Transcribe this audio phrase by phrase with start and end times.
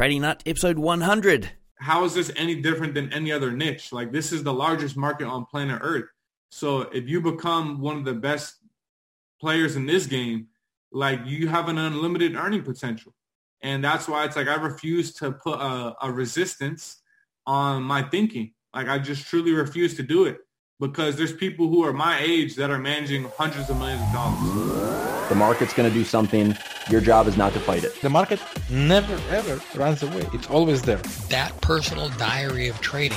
[0.00, 1.50] Trading Nut, episode 100.
[1.74, 3.92] How is this any different than any other niche?
[3.92, 6.06] Like this is the largest market on planet Earth.
[6.48, 8.54] So if you become one of the best
[9.42, 10.46] players in this game,
[10.90, 13.12] like you have an unlimited earning potential.
[13.60, 17.02] And that's why it's like I refuse to put a, a resistance
[17.46, 18.54] on my thinking.
[18.74, 20.38] Like I just truly refuse to do it
[20.80, 25.19] because there's people who are my age that are managing hundreds of millions of dollars.
[25.30, 26.56] The market's going to do something.
[26.90, 28.02] Your job is not to fight it.
[28.02, 30.28] The market never ever runs away.
[30.34, 31.00] It's always there.
[31.28, 33.16] That personal diary of trading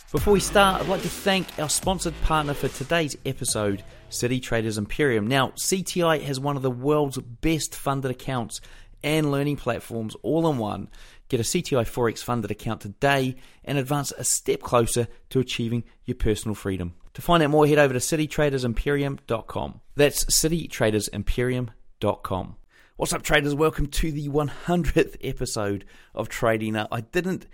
[0.11, 4.77] Before we start, I'd like to thank our sponsored partner for today's episode, City Traders
[4.77, 5.25] Imperium.
[5.25, 8.59] Now, CTI has one of the world's best funded accounts
[9.01, 10.89] and learning platforms all in one.
[11.29, 16.15] Get a CTI Forex funded account today and advance a step closer to achieving your
[16.15, 16.95] personal freedom.
[17.13, 19.79] To find out more, head over to citytradersimperium.com.
[19.95, 22.55] That's citytradersimperium.com.
[22.97, 23.55] What's up, traders?
[23.55, 26.73] Welcome to the 100th episode of Trading.
[26.73, 27.47] Now, I didn't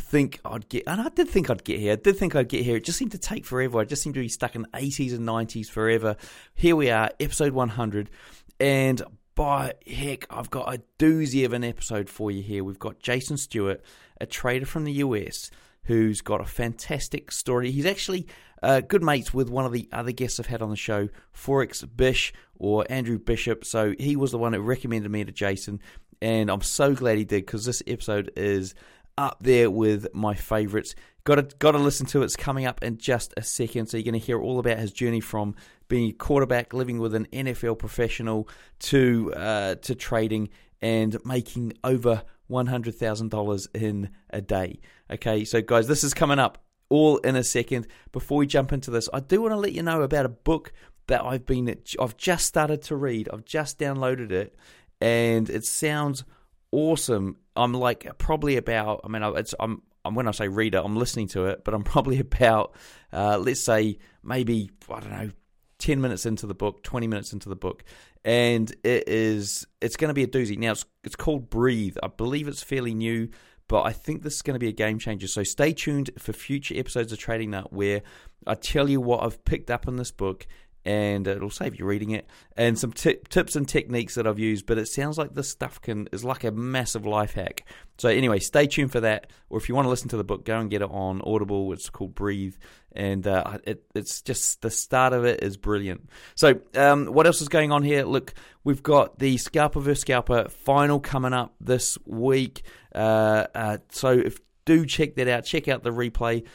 [0.00, 1.92] think I'd get, and I did think I'd get here.
[1.92, 2.76] I did think I'd get here.
[2.76, 3.80] It just seemed to take forever.
[3.80, 6.16] I just seemed to be stuck in the 80s and 90s forever.
[6.54, 8.10] Here we are, episode 100,
[8.58, 9.02] and
[9.34, 12.64] by heck, I've got a doozy of an episode for you here.
[12.64, 13.82] We've got Jason Stewart,
[14.20, 15.50] a trader from the US,
[15.84, 17.70] who's got a fantastic story.
[17.70, 18.26] He's actually
[18.62, 21.86] uh, good mates with one of the other guests I've had on the show, Forex
[21.96, 23.64] Bish or Andrew Bishop.
[23.64, 25.80] So he was the one that recommended me to Jason,
[26.20, 28.74] and I'm so glad he did because this episode is
[29.16, 30.94] up there with my favourites.
[31.24, 32.24] Got to got to listen to it.
[32.24, 33.86] It's coming up in just a second.
[33.86, 35.54] So you're going to hear all about his journey from
[35.88, 38.48] being a quarterback, living with an NFL professional,
[38.80, 40.48] to uh, to trading
[40.80, 44.80] and making over one hundred thousand dollars in a day.
[45.10, 47.86] Okay, so guys, this is coming up all in a second.
[48.12, 50.72] Before we jump into this, I do want to let you know about a book
[51.06, 53.28] that I've been I've just started to read.
[53.32, 54.56] I've just downloaded it,
[55.00, 56.24] and it sounds
[56.72, 57.36] awesome.
[57.60, 59.02] I'm like probably about.
[59.04, 59.82] I mean, it's I'm.
[60.02, 62.74] I'm when I say reader, I'm listening to it, but I'm probably about,
[63.12, 65.30] uh, let's say, maybe I don't know,
[65.78, 67.84] ten minutes into the book, twenty minutes into the book,
[68.24, 69.66] and it is.
[69.80, 70.58] It's going to be a doozy.
[70.58, 71.96] Now it's it's called Breathe.
[72.02, 73.28] I believe it's fairly new,
[73.68, 75.28] but I think this is going to be a game changer.
[75.28, 78.02] So stay tuned for future episodes of Trading Nut where
[78.46, 80.46] I tell you what I've picked up in this book
[80.84, 82.26] and it'll save you reading it
[82.56, 84.66] and some t- tips and techniques that I've used.
[84.66, 87.64] But it sounds like this stuff can is like a massive life hack.
[87.98, 89.26] So anyway, stay tuned for that.
[89.50, 91.72] Or if you want to listen to the book, go and get it on Audible.
[91.72, 92.56] It's called Breathe,
[92.92, 96.08] and uh, it, it's just the start of it is brilliant.
[96.34, 98.04] So um, what else is going on here?
[98.04, 102.62] Look, we've got the Scalper vs Scalper final coming up this week.
[102.94, 105.44] Uh, uh, so if do check that out.
[105.44, 106.46] Check out the replay.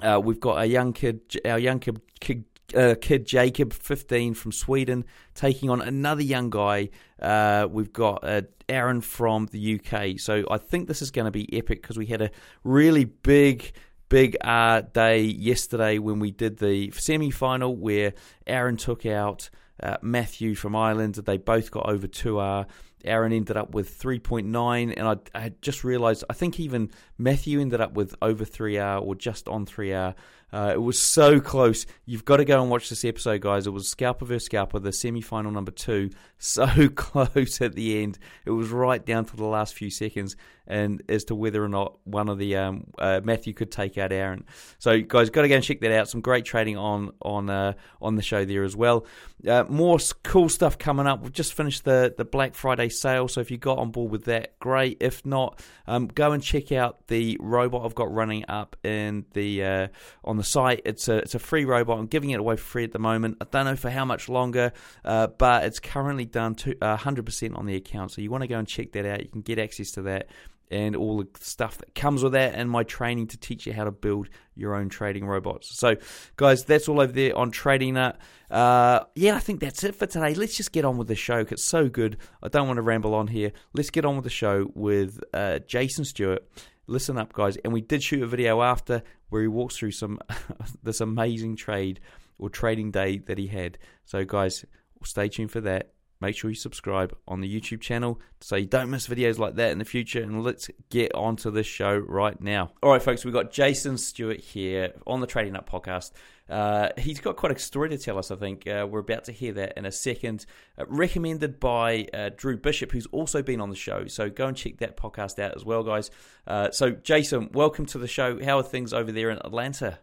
[0.00, 2.44] Uh, we've got a young kid, our young kid, kid
[2.74, 6.90] uh, kid Jacob, 15 from Sweden, taking on another young guy.
[7.20, 10.18] Uh, we've got uh, Aaron from the UK.
[10.18, 12.30] So I think this is going to be epic because we had a
[12.64, 13.72] really big,
[14.08, 18.14] big uh, day yesterday when we did the semi final where
[18.46, 19.50] Aaron took out
[19.82, 21.14] uh, Matthew from Ireland.
[21.14, 22.66] They both got over 2R.
[23.04, 27.80] Aaron ended up with 3.9, and I, I just realised I think even Matthew ended
[27.80, 30.14] up with over 3R or just on 3R.
[30.52, 31.84] Uh, it was so close.
[32.06, 33.66] You've got to go and watch this episode, guys.
[33.66, 34.44] It was Scalper vs.
[34.44, 36.10] Scalper, the semi final number two.
[36.40, 38.16] So close at the end.
[38.46, 40.36] It was right down to the last few seconds,
[40.68, 44.12] and as to whether or not one of the um, uh, Matthew could take out
[44.12, 44.44] Aaron.
[44.78, 46.08] So, guys, got to go and check that out.
[46.08, 49.06] Some great trading on on uh, on the show there as well.
[49.46, 51.22] Uh, more cool stuff coming up.
[51.22, 54.24] We've just finished the the Black Friday sale, so if you got on board with
[54.26, 54.98] that, great.
[55.00, 59.64] If not, um, go and check out the robot I've got running up in the
[59.64, 59.88] uh,
[60.22, 60.82] on the site.
[60.84, 61.98] It's a it's a free robot.
[61.98, 63.38] I'm giving it away for free at the moment.
[63.40, 64.72] I don't know for how much longer,
[65.04, 68.12] uh, but it's currently done to uh, 100% on the account.
[68.12, 69.22] So you want to go and check that out.
[69.22, 70.28] You can get access to that
[70.70, 73.84] and all the stuff that comes with that, and my training to teach you how
[73.84, 75.78] to build your own trading robots.
[75.78, 75.96] So,
[76.36, 78.18] guys, that's all over there on Trading Nut.
[78.50, 80.34] Uh, yeah, I think that's it for today.
[80.34, 81.38] Let's just get on with the show.
[81.38, 82.18] It's so good.
[82.42, 83.52] I don't want to ramble on here.
[83.72, 86.46] Let's get on with the show with uh, Jason Stewart.
[86.86, 87.56] Listen up, guys.
[87.58, 90.18] And we did shoot a video after where he walks through some
[90.82, 92.00] this amazing trade
[92.38, 93.78] or trading day that he had.
[94.04, 94.64] So, guys,
[95.04, 95.92] stay tuned for that.
[96.20, 99.70] Make sure you subscribe on the YouTube channel so you don't miss videos like that
[99.70, 100.20] in the future.
[100.20, 102.72] And let's get onto this show right now.
[102.82, 106.10] All right, folks, we've got Jason Stewart here on the Trading Nut podcast.
[106.48, 108.66] Uh, he's got quite a story to tell us, I think.
[108.66, 110.44] Uh, we're about to hear that in a second.
[110.76, 114.06] Uh, recommended by uh, Drew Bishop, who's also been on the show.
[114.08, 116.10] So go and check that podcast out as well, guys.
[116.48, 118.42] Uh, so, Jason, welcome to the show.
[118.42, 120.00] How are things over there in Atlanta?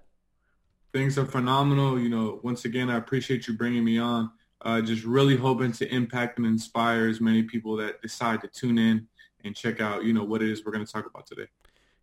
[0.94, 2.00] Things are phenomenal.
[2.00, 4.32] You know, once again, I appreciate you bringing me on.
[4.66, 8.80] Uh, just really hoping to impact and inspire as many people that decide to tune
[8.80, 9.08] in
[9.44, 11.46] and check out, you know, what it is we're going to talk about today.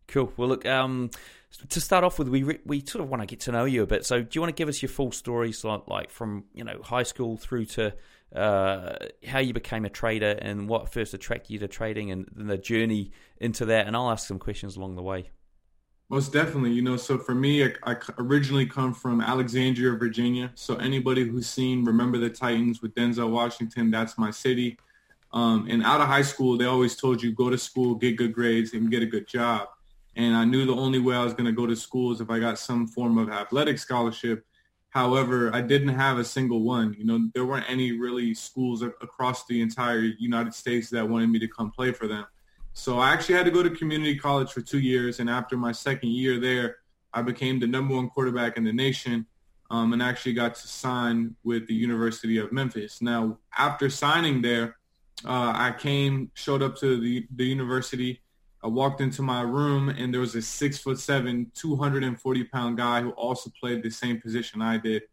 [0.07, 0.31] Cool.
[0.37, 1.09] Well, look, um,
[1.69, 3.85] to start off with, we we sort of want to get to know you a
[3.85, 4.05] bit.
[4.05, 6.81] So, do you want to give us your full story, so like from you know
[6.83, 7.93] high school through to
[8.35, 8.95] uh,
[9.25, 13.11] how you became a trader and what first attracted you to trading, and the journey
[13.37, 13.87] into that?
[13.87, 15.29] And I'll ask some questions along the way.
[16.09, 16.97] Most definitely, you know.
[16.97, 20.51] So for me, I, I originally come from Alexandria, Virginia.
[20.55, 24.77] So anybody who's seen Remember the Titans with Denzel Washington, that's my city.
[25.31, 28.33] Um, and out of high school, they always told you go to school, get good
[28.33, 29.69] grades, and get a good job.
[30.15, 32.29] And I knew the only way I was going to go to school is if
[32.29, 34.45] I got some form of athletic scholarship.
[34.89, 36.95] However, I didn't have a single one.
[36.99, 41.39] You know, there weren't any really schools across the entire United States that wanted me
[41.39, 42.25] to come play for them.
[42.73, 45.19] So I actually had to go to community college for two years.
[45.19, 46.77] And after my second year there,
[47.13, 49.27] I became the number one quarterback in the nation
[49.69, 53.01] um, and actually got to sign with the University of Memphis.
[53.01, 54.77] Now, after signing there,
[55.25, 58.23] uh, I came, showed up to the, the university
[58.63, 63.01] I walked into my room and there was a six foot seven, 240 pound guy
[63.01, 65.03] who also played the same position I did.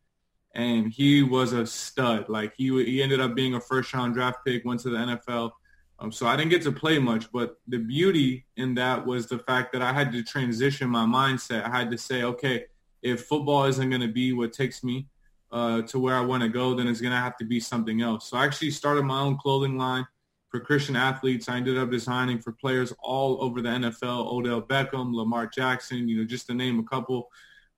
[0.55, 2.29] And he was a stud.
[2.29, 5.51] Like he, he ended up being a first round draft pick, went to the NFL.
[6.01, 9.39] Um, so I didn't get to play much, but the beauty in that was the
[9.39, 11.65] fact that I had to transition my mindset.
[11.65, 12.65] I had to say, okay,
[13.03, 15.09] if football isn't going to be what takes me
[15.53, 18.01] uh, to where I want to go, then it's going to have to be something
[18.01, 18.31] else.
[18.31, 20.07] So I actually started my own clothing line
[20.49, 21.49] for Christian athletes.
[21.49, 26.19] I ended up designing for players all over the NFL, Odell Beckham, Lamar Jackson, you
[26.19, 27.31] know, just to name a couple.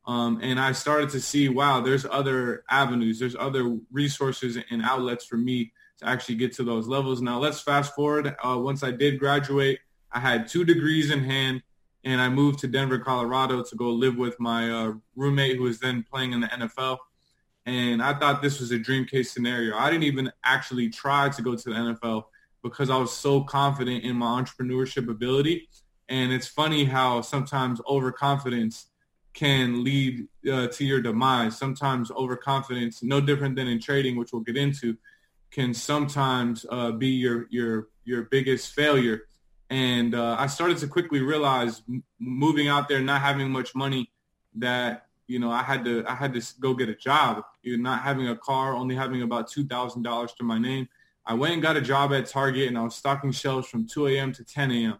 [0.06, 5.24] Um, and I started to see, wow, there's other avenues, there's other resources and outlets
[5.24, 5.72] for me
[6.02, 7.22] to actually get to those levels.
[7.22, 8.34] Now let's fast forward.
[8.42, 9.78] Uh, once I did graduate,
[10.10, 11.62] I had two degrees in hand
[12.04, 15.78] and I moved to Denver, Colorado to go live with my uh, roommate who was
[15.78, 16.98] then playing in the NFL.
[17.64, 19.76] And I thought this was a dream case scenario.
[19.76, 22.24] I didn't even actually try to go to the NFL
[22.62, 25.68] because I was so confident in my entrepreneurship ability.
[26.08, 28.88] And it's funny how sometimes overconfidence
[29.32, 31.56] can lead uh, to your demise.
[31.56, 34.96] Sometimes overconfidence, no different than in trading, which we'll get into,
[35.52, 39.22] can sometimes uh, be your your your biggest failure.
[39.70, 44.10] And uh, I started to quickly realize, m- moving out there, not having much money,
[44.56, 47.44] that you know I had to I had to go get a job.
[47.62, 50.88] You're not having a car, only having about two thousand dollars to my name.
[51.24, 54.08] I went and got a job at Target and I was stocking shelves from 2
[54.08, 54.32] a.m.
[54.32, 54.98] to 10 a.m.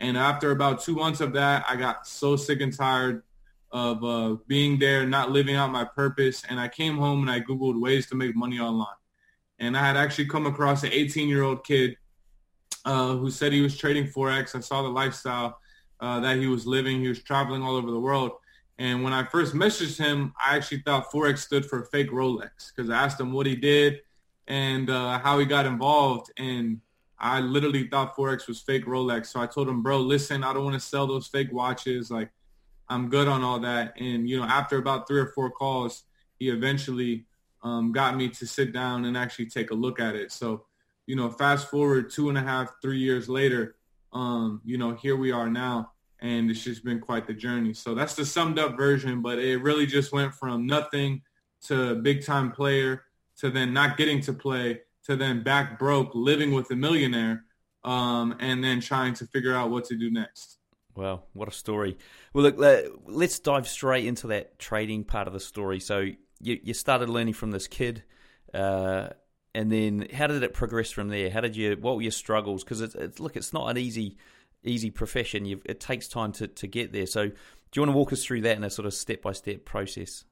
[0.00, 3.22] And after about two months of that, I got so sick and tired
[3.70, 6.42] of uh, being there, not living out my purpose.
[6.46, 8.88] And I came home and I Googled ways to make money online.
[9.62, 11.96] And I had actually come across an 18-year-old kid
[12.84, 14.56] uh, who said he was trading Forex.
[14.56, 15.60] I saw the lifestyle
[16.00, 17.00] uh, that he was living.
[17.00, 18.32] He was traveling all over the world.
[18.80, 22.90] And when I first messaged him, I actually thought Forex stood for fake Rolex because
[22.90, 24.00] I asked him what he did
[24.48, 26.32] and uh, how he got involved.
[26.38, 26.80] And
[27.16, 29.26] I literally thought Forex was fake Rolex.
[29.26, 32.10] So I told him, bro, listen, I don't want to sell those fake watches.
[32.10, 32.30] Like,
[32.88, 33.94] I'm good on all that.
[34.00, 36.02] And, you know, after about three or four calls,
[36.40, 37.26] he eventually
[37.62, 40.32] um, got me to sit down and actually take a look at it.
[40.32, 40.64] So,
[41.06, 43.76] you know, fast forward two and a half, three years later,
[44.12, 45.92] um, you know, here we are now.
[46.20, 47.74] And it's just been quite the journey.
[47.74, 51.22] So that's the summed up version, but it really just went from nothing
[51.62, 53.02] to big time player
[53.38, 57.44] to then not getting to play to then back broke, living with a millionaire,
[57.84, 60.58] um, and then trying to figure out what to do next.
[60.94, 61.98] Well, what a story.
[62.32, 65.80] Well, look, let's dive straight into that trading part of the story.
[65.80, 66.10] So
[66.42, 68.02] you, you started learning from this kid,
[68.52, 69.08] uh,
[69.54, 71.30] and then how did it progress from there?
[71.30, 71.76] How did you?
[71.80, 72.64] What were your struggles?
[72.64, 74.18] Because it's, it's, look, it's not an easy
[74.64, 75.44] easy profession.
[75.44, 77.06] You've, it takes time to, to get there.
[77.06, 77.34] So do
[77.74, 80.24] you want to walk us through that in a sort of step by step process?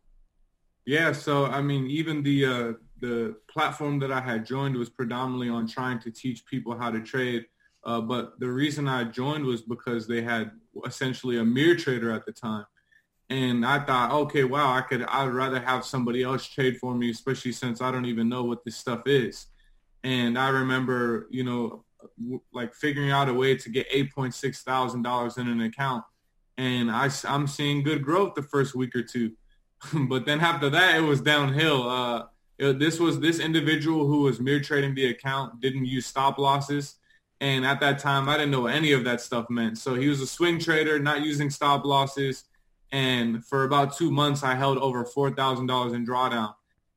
[0.87, 5.49] Yeah, so I mean, even the uh, the platform that I had joined was predominantly
[5.49, 7.47] on trying to teach people how to trade.
[7.85, 10.51] Uh, but the reason I joined was because they had
[10.87, 12.67] essentially a mirror trader at the time.
[13.31, 17.11] And I thought, okay, wow, I could, I'd rather have somebody else trade for me,
[17.11, 19.47] especially since I don't even know what this stuff is.
[20.05, 21.85] And I remember, you know,
[22.53, 25.07] like figuring out a way to get $8.6 thousand
[25.49, 26.05] in an account.
[26.59, 29.33] And I, I'm seeing good growth the first week or two.
[30.09, 31.89] but then after that, it was downhill.
[31.89, 32.25] Uh,
[32.59, 36.97] It, this was this individual who was mere trading the account didn't use stop losses.
[37.41, 39.79] And at that time, I didn't know any of that stuff meant.
[39.79, 42.45] So he was a swing trader, not using stop losses.
[42.93, 46.55] And for about two months, I held over $4,000 in drawdown.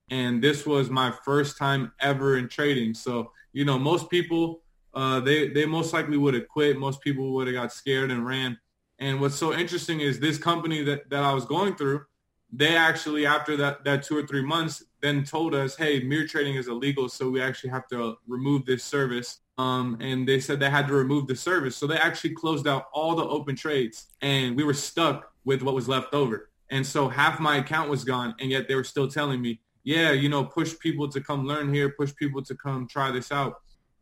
[0.09, 2.93] And this was my first time ever in trading.
[2.93, 4.62] So, you know, most people,
[4.93, 6.77] uh, they, they most likely would have quit.
[6.77, 8.57] Most people would have got scared and ran.
[9.00, 12.05] And what's so interesting is this company that, that I was going through,
[12.51, 16.55] they actually, after that, that two or three months, then told us, hey, mirror trading
[16.55, 17.09] is illegal.
[17.09, 19.39] So we actually have to remove this service.
[19.57, 21.75] Um, and they said they had to remove the service.
[21.75, 25.75] So they actually closed out all the open trades and we were stuck with what
[25.75, 26.50] was left over.
[26.69, 28.35] And so half my account was gone.
[28.39, 31.73] And yet they were still telling me, yeah, you know, push people to come learn
[31.73, 33.62] here, push people to come try this out.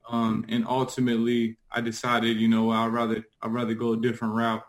[0.10, 4.64] Um, and ultimately I decided, you know, I'd rather, I'd rather go a different route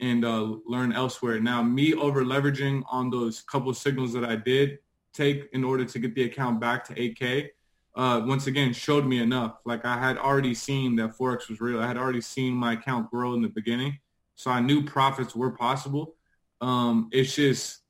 [0.00, 1.40] and uh, learn elsewhere.
[1.40, 4.78] Now, me over leveraging on those couple signals that I did
[5.14, 7.48] take in order to get the account back to 8K,
[7.94, 9.56] uh, once again, showed me enough.
[9.64, 11.80] Like I had already seen that Forex was real.
[11.80, 13.98] I had already seen my account grow in the beginning.
[14.36, 16.14] So I knew profits were possible.
[16.60, 17.80] Um, it's just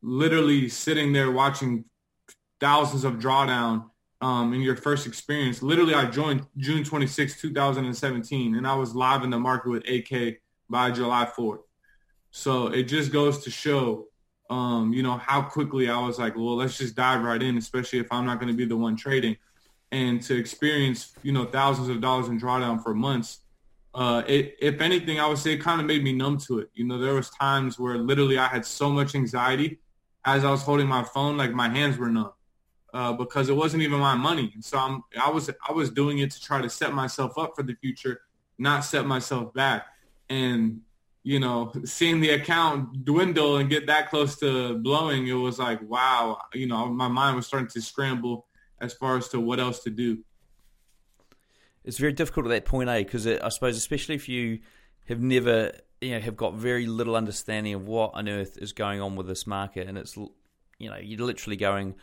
[0.00, 1.84] literally sitting there watching
[2.60, 3.90] thousands of drawdown
[4.20, 5.62] um, in your first experience.
[5.62, 10.38] Literally, I joined June 26, 2017, and I was live in the market with 8K
[10.68, 11.60] by July 4th.
[12.30, 14.06] So it just goes to show,
[14.50, 18.00] um, you know, how quickly I was like, well, let's just dive right in, especially
[18.00, 19.36] if I'm not going to be the one trading.
[19.90, 23.40] And to experience, you know, thousands of dollars in drawdown for months,
[23.98, 26.70] uh, it, if anything, I would say it kind of made me numb to it.
[26.72, 29.80] You know, there was times where literally I had so much anxiety
[30.24, 32.30] as I was holding my phone, like my hands were numb.
[32.94, 34.52] Uh, because it wasn't even my money.
[34.54, 37.52] And so I'm, I was I was doing it to try to set myself up
[37.56, 38.20] for the future,
[38.56, 39.86] not set myself back
[40.30, 40.80] and
[41.22, 45.80] you know seeing the account dwindle and get that close to blowing it was like
[45.88, 48.46] wow you know my mind was starting to scramble
[48.80, 50.18] as far as to what else to do
[51.88, 52.96] it's very difficult at that point eh?
[52.96, 54.60] a because i suppose especially if you
[55.08, 59.00] have never you know have got very little understanding of what on earth is going
[59.00, 60.16] on with this market and it's
[60.78, 61.94] you know you're literally going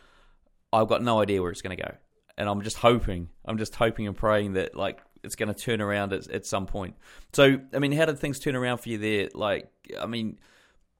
[0.74, 1.96] i've got no idea where it's going to go
[2.38, 5.82] and i'm just hoping i'm just hoping and praying that like it's going to turn
[5.82, 6.96] around at, at some point.
[7.34, 9.30] So, I mean, how did things turn around for you there?
[9.34, 10.38] Like, I mean,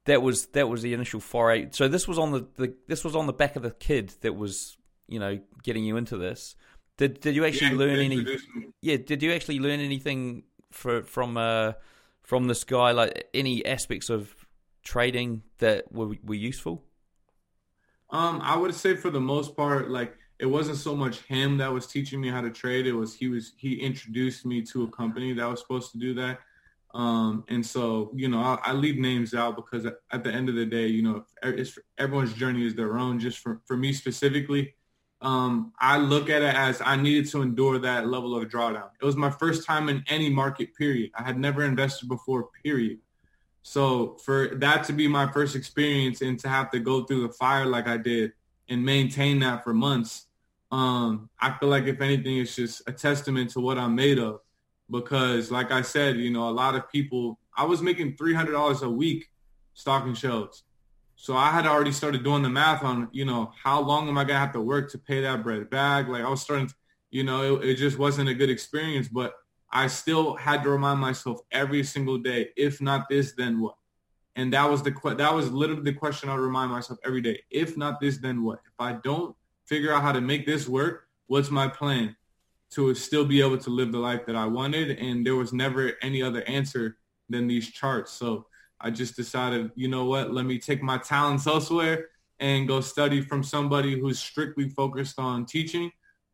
[0.04, 1.68] that was that was the initial foray.
[1.70, 4.36] So this was on the, the this was on the back of the kid that
[4.36, 4.76] was
[5.08, 6.56] you know getting you into this.
[6.96, 8.26] Did did you actually yeah, learn any?
[8.80, 11.72] Yeah, did you actually learn anything for, from uh,
[12.22, 12.92] from this guy?
[12.92, 14.34] Like any aspects of
[14.82, 16.84] trading that were were useful?
[18.10, 21.72] Um, I would say for the most part, like it wasn't so much him that
[21.72, 22.86] was teaching me how to trade.
[22.86, 26.14] It was he was he introduced me to a company that was supposed to do
[26.14, 26.38] that.
[26.94, 30.54] Um, and so, you know, I, I, leave names out because at, the end of
[30.54, 31.26] the day, you know,
[31.98, 33.20] everyone's journey is their own.
[33.20, 34.72] Just for, for me specifically,
[35.26, 38.90] um, I look at it as I needed to endure that level of drawdown.
[39.00, 41.10] It was my first time in any market, period.
[41.16, 42.98] I had never invested before, period.
[43.62, 47.32] So for that to be my first experience and to have to go through the
[47.32, 48.34] fire like I did
[48.68, 50.26] and maintain that for months,
[50.70, 54.42] um, I feel like if anything, it's just a testament to what I'm made of.
[54.88, 57.40] Because, like I said, you know, a lot of people.
[57.56, 59.28] I was making three hundred dollars a week
[59.74, 60.62] stocking shelves,
[61.16, 64.24] so I had already started doing the math on, you know, how long am I
[64.24, 66.08] gonna have to work to pay that bread back?
[66.08, 66.74] Like I was starting, to,
[67.10, 69.08] you know, it, it just wasn't a good experience.
[69.08, 69.34] But
[69.72, 73.74] I still had to remind myself every single day, if not this, then what?
[74.36, 77.42] And that was the that was literally the question I would remind myself every day.
[77.50, 78.60] If not this, then what?
[78.66, 79.34] If I don't
[79.66, 81.08] figure out how to make this work.
[81.26, 82.14] What's my plan
[82.70, 84.98] to still be able to live the life that I wanted?
[84.98, 88.12] And there was never any other answer than these charts.
[88.12, 88.46] So
[88.80, 93.20] I just decided, you know what, let me take my talents elsewhere and go study
[93.20, 95.90] from somebody who's strictly focused on teaching.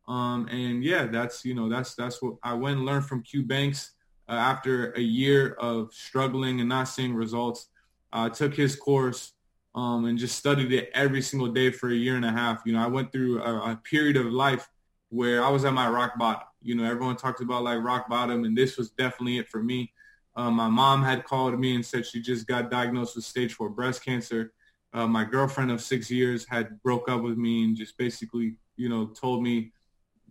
[0.07, 3.43] Um, and yeah, that's, you know, that's, that's what I went and learned from Q
[3.43, 3.91] Banks
[4.27, 7.69] uh, after a year of struggling and not seeing results.
[8.11, 9.33] I uh, took his course
[9.75, 12.61] um, and just studied it every single day for a year and a half.
[12.65, 14.69] You know, I went through a, a period of life
[15.09, 16.47] where I was at my rock bottom.
[16.61, 19.91] You know, everyone talks about like rock bottom, and this was definitely it for me.
[20.35, 23.69] Um, my mom had called me and said she just got diagnosed with stage four
[23.69, 24.53] breast cancer.
[24.93, 28.89] Uh, my girlfriend of six years had broke up with me and just basically, you
[28.89, 29.71] know, told me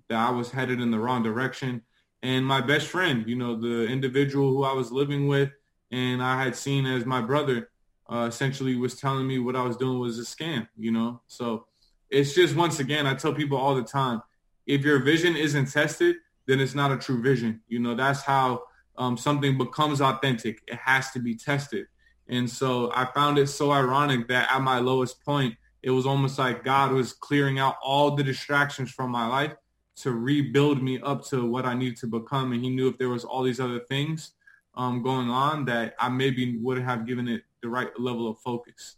[0.08, 1.82] that I was headed in the wrong direction.
[2.22, 5.50] And my best friend, you know, the individual who I was living with
[5.90, 7.70] and I had seen as my brother,
[8.10, 11.22] uh, essentially was telling me what I was doing was a scam, you know?
[11.26, 11.66] So
[12.10, 14.22] it's just, once again, I tell people all the time,
[14.66, 16.16] if your vision isn't tested,
[16.46, 17.62] then it's not a true vision.
[17.68, 18.64] You know, that's how
[18.96, 20.62] um, something becomes authentic.
[20.66, 21.86] It has to be tested.
[22.28, 26.38] And so I found it so ironic that at my lowest point, it was almost
[26.38, 29.52] like God was clearing out all the distractions from my life
[29.96, 32.52] to rebuild me up to what I needed to become.
[32.52, 34.32] And he knew if there was all these other things
[34.74, 38.96] um, going on that I maybe wouldn't have given it the right level of focus.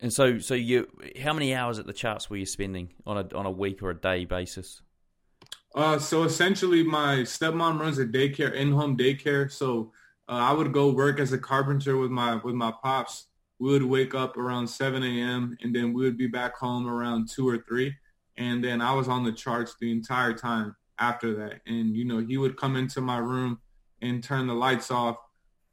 [0.00, 0.88] And so, so you,
[1.20, 3.90] how many hours at the charts were you spending on a on a week or
[3.90, 4.82] a day basis?
[5.74, 9.50] Uh, so essentially, my stepmom runs a daycare, in-home daycare.
[9.50, 9.92] So
[10.28, 13.26] uh, I would go work as a carpenter with my with my pops.
[13.58, 15.56] We would wake up around 7 a.m.
[15.62, 17.94] and then we would be back home around two or three.
[18.36, 21.60] And then I was on the charts the entire time after that.
[21.66, 23.60] And you know, he would come into my room
[24.02, 25.16] and turn the lights off.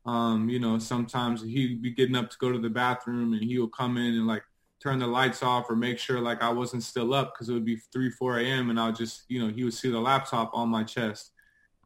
[0.06, 3.60] Um, you know, sometimes he'd be getting up to go to the bathroom and he
[3.60, 4.44] would come in and like
[4.82, 7.66] turn the lights off or make sure like I wasn't still up because it would
[7.66, 8.70] be 3, 4 a.m.
[8.70, 11.32] and I'll just, you know, he would see the laptop on my chest.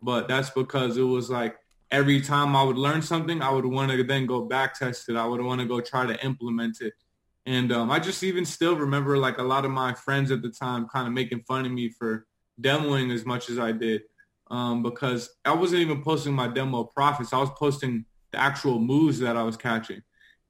[0.02, 1.58] But that's because it was like
[1.92, 5.16] every time I would learn something, I would want to then go back test it.
[5.16, 6.94] I would want to go try to implement it.
[7.46, 10.50] And um, I just even still remember like a lot of my friends at the
[10.50, 12.26] time kind of making fun of me for
[12.62, 14.02] demoing as much as I did
[14.50, 17.34] um, because I wasn't even posting my demo profits.
[17.34, 20.02] I was posting the actual moves that I was catching.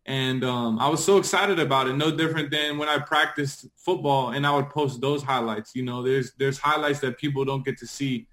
[0.07, 1.93] And um, I was so excited about it.
[1.93, 5.75] No different than when I practiced football and I would post those highlights.
[5.75, 8.27] You know, there's there's highlights that people don't get to see.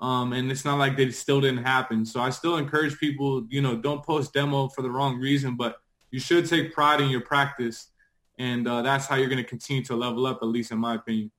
[0.00, 2.04] Um, and it's not like they still didn't happen.
[2.04, 5.76] So I still encourage people, you know, don't post demo for the wrong reason, but
[6.10, 7.90] you should take pride in your practice.
[8.36, 10.96] And uh, that's how you're going to continue to level up, at least in my
[10.96, 11.30] opinion.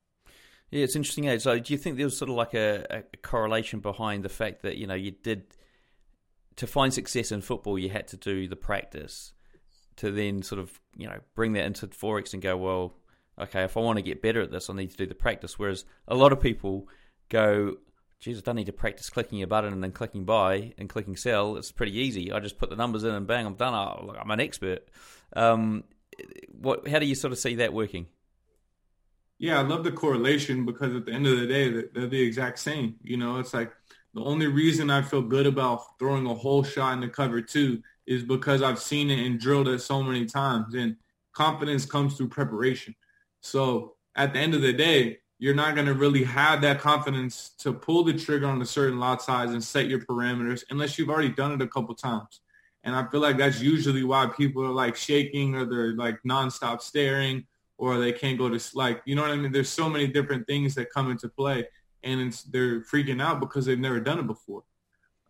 [0.70, 1.38] Yeah, it's interesting.
[1.40, 4.62] So, do you think there was sort of like a, a, correlation behind the fact
[4.62, 5.44] that you know you did
[6.56, 9.34] to find success in football, you had to do the practice
[9.96, 12.94] to then sort of you know bring that into forex and go, well,
[13.38, 15.58] okay, if I want to get better at this, I need to do the practice.
[15.58, 16.88] Whereas a lot of people
[17.28, 17.76] go,
[18.20, 21.16] geez, I don't need to practice clicking a button and then clicking buy and clicking
[21.16, 21.56] sell.
[21.56, 22.32] It's pretty easy.
[22.32, 23.74] I just put the numbers in and bang, I'm done.
[23.74, 24.88] Oh, I'm an expert.
[25.34, 25.84] Um,
[26.50, 26.86] what?
[26.88, 28.06] How do you sort of see that working?
[29.38, 32.60] Yeah, I love the correlation because at the end of the day, they're the exact
[32.60, 32.96] same.
[33.02, 33.72] You know, it's like
[34.14, 37.82] the only reason I feel good about throwing a hole shot in the cover two
[38.06, 40.74] is because I've seen it and drilled it so many times.
[40.74, 40.96] And
[41.32, 42.94] confidence comes through preparation.
[43.40, 47.50] So at the end of the day, you're not going to really have that confidence
[47.58, 51.10] to pull the trigger on a certain lot size and set your parameters unless you've
[51.10, 52.40] already done it a couple times.
[52.84, 56.82] And I feel like that's usually why people are like shaking or they're like nonstop
[56.82, 57.46] staring
[57.78, 59.52] or they can't go to like you know what I mean.
[59.52, 61.66] There's so many different things that come into play,
[62.02, 64.62] and they're freaking out because they've never done it before.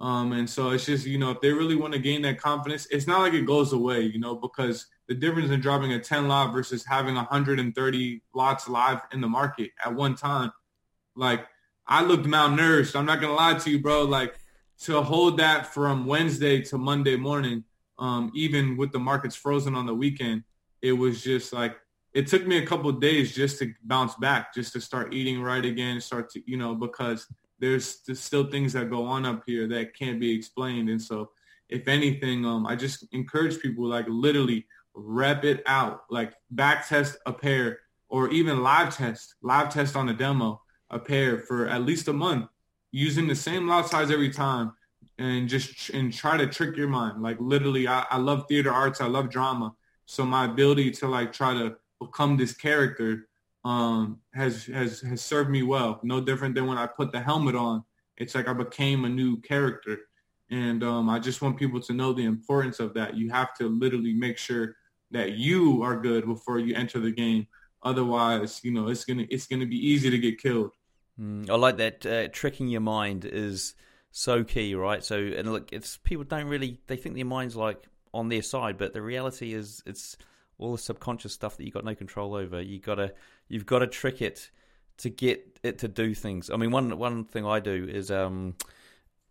[0.04, 2.86] Um, and so it's just you know if they really want to gain that confidence,
[2.90, 6.28] it's not like it goes away, you know, because the difference in dropping a 10
[6.28, 10.52] lot versus having 130 lots live in the market at one time,
[11.16, 11.46] like
[11.86, 12.94] I looked malnourished.
[12.94, 14.02] I'm not gonna lie to you, bro.
[14.02, 14.34] Like
[14.80, 17.64] to hold that from Wednesday to Monday morning,
[17.98, 20.44] um, even with the markets frozen on the weekend,
[20.82, 21.78] it was just like
[22.12, 25.64] it took me a couple days just to bounce back, just to start eating right
[25.64, 27.26] again, start to, you know, because
[27.58, 30.88] there's, still things that go on up here that can't be explained.
[30.88, 31.30] And so
[31.68, 37.16] if anything, um, I just encourage people like literally rep it out, like back test
[37.26, 41.82] a pair or even live test, live test on a demo, a pair for at
[41.82, 42.48] least a month
[42.92, 44.72] using the same lot size every time
[45.18, 47.22] and just and try to trick your mind.
[47.22, 49.00] Like literally, I, I love theater arts.
[49.00, 49.74] I love drama.
[50.06, 53.28] So my ability to like try to become this character
[53.64, 56.00] um, has has has served me well.
[56.02, 57.84] No different than when I put the helmet on.
[58.16, 59.98] It's like I became a new character,
[60.50, 63.16] and um, I just want people to know the importance of that.
[63.16, 64.76] You have to literally make sure
[65.10, 67.46] that you are good before you enter the game.
[67.82, 70.72] Otherwise, you know, it's gonna it's gonna be easy to get killed.
[71.20, 72.06] Mm, I like that.
[72.06, 73.74] Uh, tricking your mind is
[74.10, 75.02] so key, right?
[75.02, 78.78] So, and look, it's people don't really they think their mind's like on their side,
[78.78, 80.16] but the reality is it's
[80.58, 82.60] all the subconscious stuff that you got no control over.
[82.60, 83.12] You gotta
[83.48, 84.50] you've got to trick it
[84.98, 86.50] to get it to do things.
[86.50, 88.54] I mean, one one thing I do is um,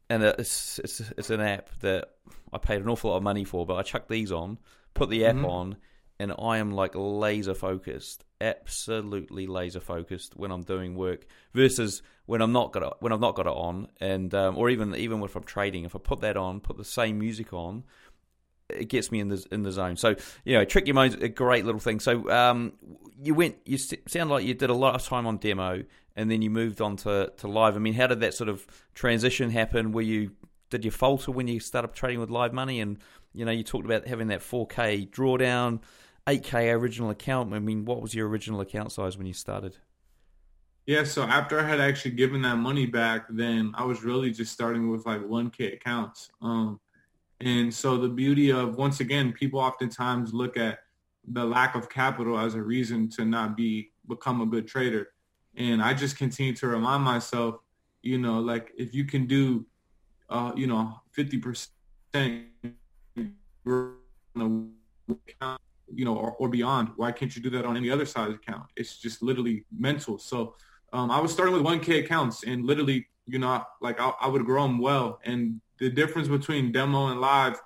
[0.10, 2.10] and it's it's it's an app that
[2.52, 4.60] I paid an awful lot of money for, but I chuck these on,
[4.94, 5.46] put the app mm-hmm.
[5.46, 5.78] on,
[6.20, 11.26] and I am like laser focused, absolutely laser focused when I'm doing work.
[11.54, 14.70] Versus when I'm not got it, when I've not got it on, and um, or
[14.70, 17.84] even even if I'm trading, if I put that on, put the same music on,
[18.76, 19.96] it gets me in the in the zone.
[19.98, 22.00] So you know, trick your mind's a great little thing.
[22.00, 22.74] So um,
[23.22, 25.84] you went, you sound like you did a lot of time on demo,
[26.16, 27.76] and then you moved on to, to live.
[27.76, 29.92] I mean, how did that sort of transition happen?
[29.92, 30.32] Were you
[30.70, 32.80] did you falter when you started trading with live money?
[32.80, 32.98] And
[33.34, 35.82] you know, you talked about having that 4K drawdown,
[36.28, 37.54] 8K original account.
[37.54, 39.78] I mean, what was your original account size when you started?
[40.86, 44.52] Yeah, so after I had actually given that money back, then I was really just
[44.52, 46.30] starting with like 1K accounts.
[46.42, 46.80] Um,
[47.44, 50.80] and so the beauty of, once again, people oftentimes look at
[51.28, 55.10] the lack of capital as a reason to not be become a good trader.
[55.56, 57.56] And I just continue to remind myself,
[58.02, 59.66] you know, like if you can do,
[60.30, 62.48] uh, you know, fifty percent,
[63.16, 63.32] you
[66.06, 68.66] know, or, or beyond, why can't you do that on any other the account?
[68.76, 70.18] It's just literally mental.
[70.18, 70.56] So
[70.92, 74.46] um, I was starting with 1K accounts, and literally, you know, like I, I would
[74.46, 75.20] grow them well.
[75.24, 77.60] And the difference between demo and live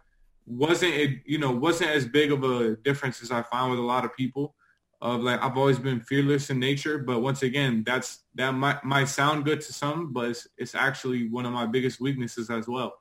[0.45, 3.83] wasn't it, you know, wasn't as big of a difference as I find with a
[3.83, 4.55] lot of people.
[4.99, 9.09] Of like I've always been fearless in nature, but once again, that's that might might
[9.09, 12.93] sound good to some, but it's, it's actually one of my biggest weaknesses as well.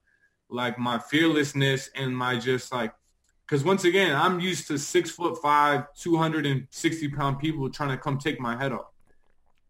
[0.50, 2.92] Like my fearlessness and my just like
[3.46, 8.18] because once again, I'm used to six foot five, 260 pound people trying to come
[8.18, 8.90] take my head off.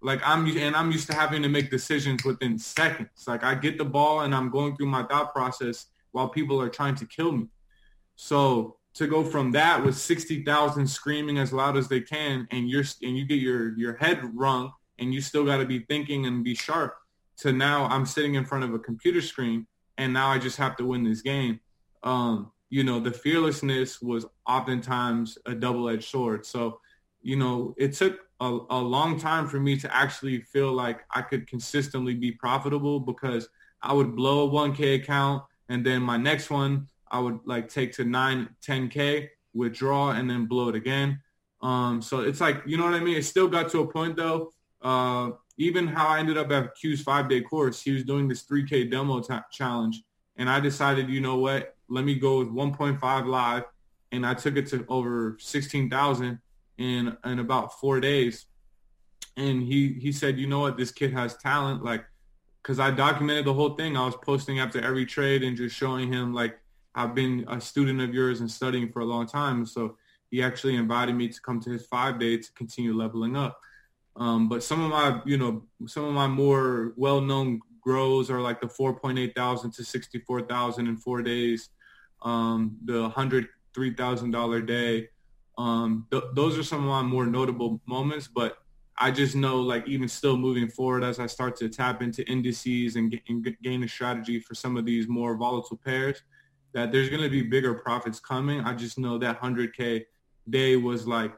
[0.07, 3.25] Like I'm, and I'm used to having to make decisions within seconds.
[3.27, 6.69] Like I get the ball and I'm going through my thought process while people are
[6.69, 7.49] trying to kill me.
[8.15, 12.85] So to go from that with 60,000 screaming as loud as they can and you're,
[13.03, 16.45] and you get your, your head rung and you still got to be thinking and
[16.45, 16.95] be sharp
[17.39, 19.67] to now I'm sitting in front of a computer screen
[19.99, 21.59] and now I just have to win this game.
[22.05, 26.47] Um, you know, the fearlessness was oftentimes a double-edged sword.
[26.47, 26.79] So,
[27.23, 31.23] you know, it took a, a, long time for me to actually feel like I
[31.23, 33.49] could consistently be profitable because
[33.83, 37.93] I would blow a 1K account and then my next one I would like take
[37.95, 41.21] to 9, 10K, withdraw, and then blow it again.
[41.63, 43.17] Um, so it's like, you know what I mean?
[43.17, 44.53] It still got to a point though.
[44.83, 48.91] Uh, even how I ended up at Q's five-day course, he was doing this 3K
[48.91, 50.03] demo t- challenge.
[50.37, 51.77] And I decided, you know what?
[51.89, 53.65] let me go with 1.5 live,
[54.13, 56.39] and I took it to over 16,000
[56.79, 58.47] in in about four days.
[59.37, 62.05] And he he said, you know what, this kid has talent, like,
[62.63, 63.97] because I documented the whole thing.
[63.97, 66.59] I was posting after every trade and just showing him like
[66.95, 69.67] I've been a student of yours and studying for a long time.
[69.67, 69.97] So
[70.31, 73.61] he actually invited me to come to his five day to continue leveling up.
[74.17, 78.63] Um, but some of my, you know, some of my more well-known grows are like
[78.63, 81.69] the 4.8 thousand to 64,000 in four days
[82.23, 85.09] um, the hundred three thousand dollar day.
[85.59, 88.59] Um, th- those are some of my more notable moments, but
[88.99, 92.97] I just know like even still moving forward as I start to tap into indices
[92.97, 96.23] and, g- and g- gain a strategy for some of these more volatile pairs,
[96.73, 98.61] that there's going to be bigger profits coming.
[98.61, 100.05] I just know that 100K
[100.49, 101.35] day was like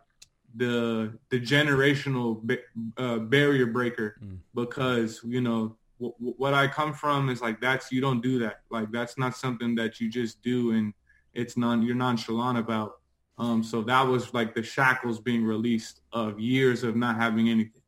[0.54, 2.58] the the generational
[2.96, 4.38] uh, barrier breaker mm.
[4.54, 8.60] because you know what I come from is like that's you don't do that.
[8.70, 10.94] Like that's not something that you just do and
[11.34, 13.00] it's non you're nonchalant about.
[13.38, 17.82] Um, so that was like the shackles being released of years of not having anything.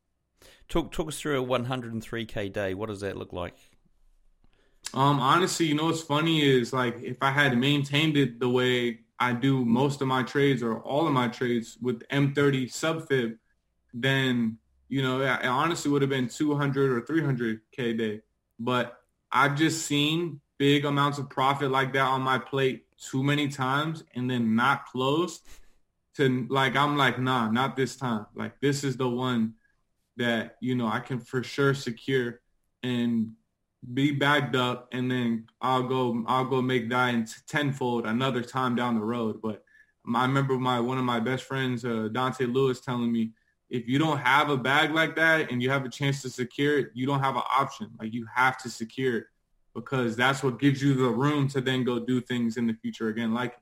[0.69, 2.75] Talk talk us through a 103k day.
[2.75, 3.57] What does that look like?
[4.95, 9.01] Um, honestly, you know what's funny is like if I had maintained it the way
[9.19, 13.37] I do most of my trades or all of my trades with M30 sub subfib,
[13.93, 14.59] then
[14.91, 18.21] you know, it honestly would have been 200 or 300k day.
[18.59, 18.99] But
[19.31, 24.05] I've just seen big amounts of profit like that on my plate too many times
[24.15, 25.41] and then not close
[26.17, 28.27] to like I'm like nah not this time.
[28.35, 29.55] Like this is the one
[30.17, 32.41] that you know I can for sure secure
[32.83, 33.33] and
[33.95, 38.75] be backed up and then I'll go I'll go make that in tenfold another time
[38.77, 39.41] down the road.
[39.43, 39.65] But
[40.15, 43.33] I remember my one of my best friends uh, Dante Lewis telling me
[43.71, 46.81] if you don't have a bag like that and you have a chance to secure
[46.81, 47.89] it, you don't have an option.
[48.01, 49.25] Like you have to secure it
[49.75, 53.09] because that's what gives you the room to then go do things in the future
[53.09, 53.33] again.
[53.33, 53.59] Like,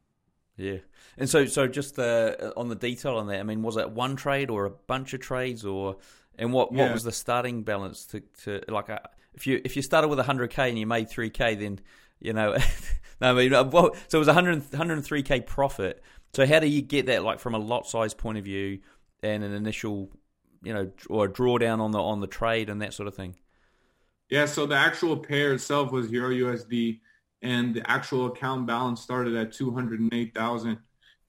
[0.56, 0.78] yeah.
[1.16, 4.16] And so, so just uh, on the detail on that, I mean, was it one
[4.16, 5.96] trade or a bunch of trades, or
[6.38, 6.84] and what yeah.
[6.84, 8.98] what was the starting balance to, to like uh,
[9.34, 11.80] if you if you started with hundred k and you made three k, then
[12.20, 12.56] you know,
[13.20, 16.02] no, I mean, uh, well, so it was 100, 103k profit.
[16.34, 18.80] So how do you get that, like from a lot size point of view?
[19.22, 20.10] and an initial,
[20.62, 23.36] you know, or a drawdown on the on the trade and that sort of thing?
[24.30, 27.00] Yeah, so the actual pair itself was Euro USD,
[27.42, 30.78] and the actual account balance started at two hundred and eight thousand,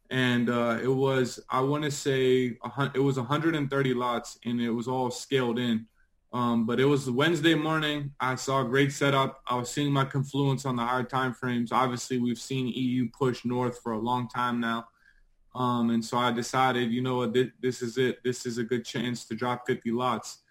[0.10, 2.58] and uh, it was I want to say
[2.94, 5.86] it was one hundred and thirty lots, and it was all scaled in.
[6.32, 8.12] Um, but it was Wednesday morning.
[8.20, 9.42] I saw a great setup.
[9.48, 11.72] I was seeing my confluence on the higher time frames.
[11.72, 14.88] Obviously, we've seen EU push north for a long time now.
[15.56, 18.24] Um, and so I decided, you know what, this, this, is it.
[18.24, 20.44] This is a good chance to drop 50 lots.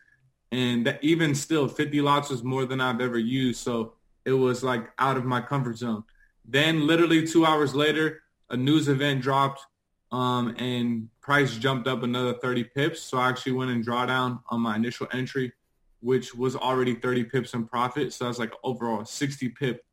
[0.51, 3.61] And that, even still, 50 lots was more than I've ever used.
[3.61, 6.05] So it was like out of my comfort zone.
[6.45, 9.67] Then literally two hours later, a news event dropped
[10.11, 13.01] um, and price jumped up another 30 pips.
[13.01, 15.53] So I actually went and draw down on my initial entry,
[16.01, 18.13] which was already 30 pips in profit.
[18.13, 19.85] So that's like overall 60 pip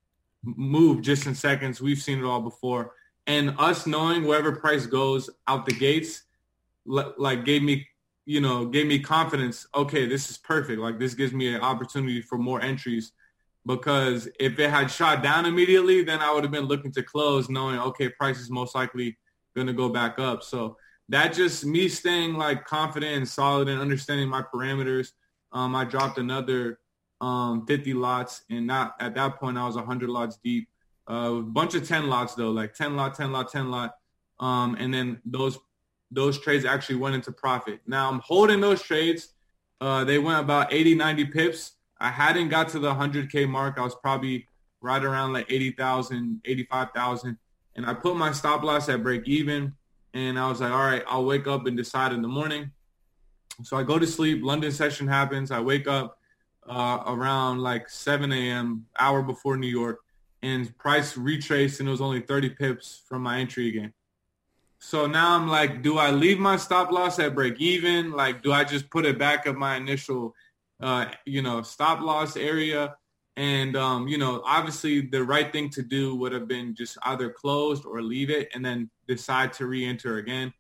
[0.44, 1.82] move just in seconds.
[1.82, 2.94] We've seen it all before
[3.28, 6.24] And us knowing wherever price goes out the gates,
[6.86, 7.88] like gave me,
[8.26, 9.68] you know, gave me confidence.
[9.76, 10.80] Okay, this is perfect.
[10.80, 13.12] Like this gives me an opportunity for more entries
[13.66, 17.50] because if it had shot down immediately, then I would have been looking to close
[17.50, 19.18] knowing, okay, price is most likely
[19.56, 20.44] going to go back up.
[20.44, 20.78] So
[21.10, 25.10] that just me staying like confident and solid and understanding my parameters.
[25.52, 26.80] Um, I dropped another
[27.22, 30.68] um, 50 lots and not at that point I was 100 lots deep.
[31.08, 33.96] A uh, bunch of 10 lots though, like 10 lot, 10 lot, 10 lot.
[34.40, 35.58] Um, and then those
[36.16, 37.82] those trades actually went into profit.
[37.86, 39.34] Now I'm holding those trades.
[39.82, 41.74] Uh, they went about 80, 90 pips.
[42.00, 43.78] I hadn't got to the 100K mark.
[43.78, 44.48] I was probably
[44.82, 47.38] right around like 80,000, 85,000.
[47.76, 49.74] And I put my stop loss at break even.
[50.14, 52.72] And I was like, all right, I'll wake up and decide in the morning.
[53.64, 54.44] So I go to sleep.
[54.44, 55.52] London session happens.
[55.52, 56.18] I wake up
[56.68, 60.00] uh, around like 7 a.m., hour before New York.
[60.42, 63.94] And price retraced and it was only 30 pips from my entry again.
[64.86, 68.12] So now I'm like, do I leave my stop loss at break even?
[68.12, 70.36] Like, do I just put it back at my initial,
[70.80, 72.96] uh, you know, stop loss area?
[73.36, 77.32] And, um, you know, obviously the right thing to do would have been just either
[77.32, 80.54] closed or leave it and then decide to re-enter again.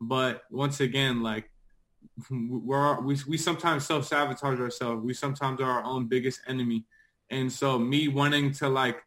[0.00, 1.50] But once again, like
[2.30, 5.04] we're, we, we sometimes self-sabotage ourselves.
[5.04, 6.84] We sometimes are our own biggest enemy.
[7.30, 9.02] And so me wanting to like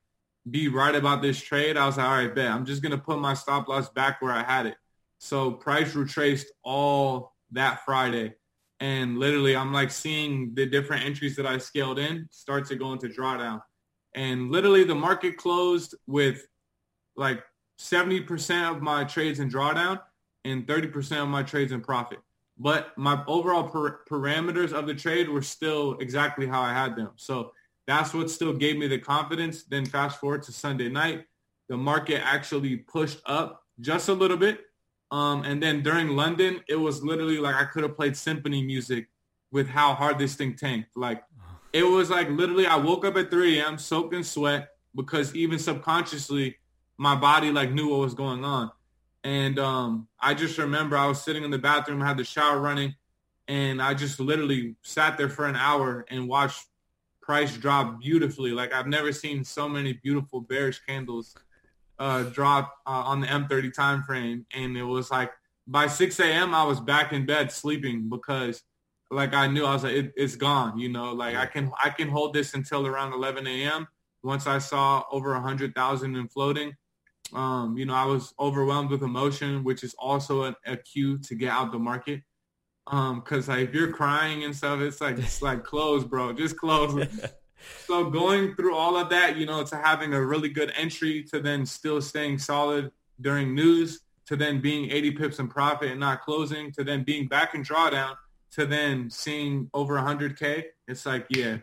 [0.50, 2.52] be right about this trade, I was like, all right, bet.
[2.52, 4.76] I'm just going to put my stop loss back where I had it.
[5.18, 8.36] So price retraced all that Friday.
[8.80, 12.92] And literally, I'm like seeing the different entries that I scaled in start to go
[12.94, 13.62] into drawdown.
[14.14, 16.46] And literally, the market closed with
[17.16, 17.44] like
[17.80, 20.00] 70% of my trades in drawdown
[20.44, 22.20] and 30% of my trades in profit.
[22.58, 27.12] But my overall parameters of the trade were still exactly how I had them.
[27.16, 27.52] So
[27.88, 29.64] that's what still gave me the confidence.
[29.64, 31.26] Then fast forward to Sunday night,
[31.70, 34.62] the market actually pushed up just a little bit.
[35.12, 39.08] Um, and then during London, it was literally like I could have played symphony music
[39.52, 40.90] with how hard this thing tanked.
[40.96, 41.24] Like
[41.74, 43.78] it was like literally I woke up at 3 a.m.
[43.78, 46.58] soaked in sweat because even subconsciously
[46.98, 48.72] my body like knew what was going on.
[49.24, 52.96] And um, I just remember I was sitting in the bathroom, had the shower running,
[53.48, 56.66] and I just literally sat there for an hour and watched
[57.26, 58.52] price drop beautifully.
[58.52, 61.36] Like I've never seen so many beautiful bearish candles
[61.98, 65.32] uh, drop uh, on the M30 time frame, and it was like
[65.68, 66.54] by 6 a.m.
[66.54, 68.62] I was back in bed sleeping because
[69.12, 70.78] like I knew I was like it, it's gone.
[70.78, 73.88] You know, like I can I can hold this until around 11 a.m.
[74.24, 76.76] Once I saw over a hundred thousand in floating,
[77.34, 81.36] um, you know, I was overwhelmed with emotion, which is also a, a cue to
[81.36, 82.22] get out the market.
[82.88, 86.34] Um, cause like if you're crying and stuff, it's like it's like close, bro.
[86.34, 87.08] Just close.
[87.86, 91.40] so going through all of that, you know, to having a really good entry to
[91.40, 96.22] then still staying solid during news, to then being 80 pips in profit and not
[96.22, 98.16] closing, to then being back in drawdown,
[98.52, 100.64] to then seeing over 100k.
[100.88, 101.58] It's like, yeah,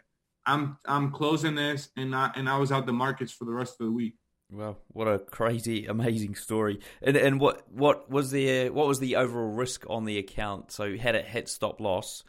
[0.47, 3.81] I'm I'm closing this, and not and I was out the markets for the rest
[3.81, 4.15] of the week.
[4.53, 6.81] Well, what a crazy, amazing story!
[7.01, 10.71] And and what what was the what was the overall risk on the account?
[10.71, 12.23] So had it hit stop loss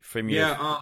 [0.00, 0.56] from your yeah.
[0.60, 0.80] Uh,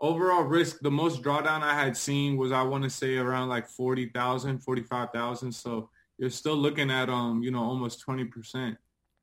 [0.00, 3.68] overall risk, the most drawdown I had seen was I want to say around like
[3.68, 5.52] 40,000, 45,000.
[5.52, 8.76] So you're still looking at um you know almost twenty percent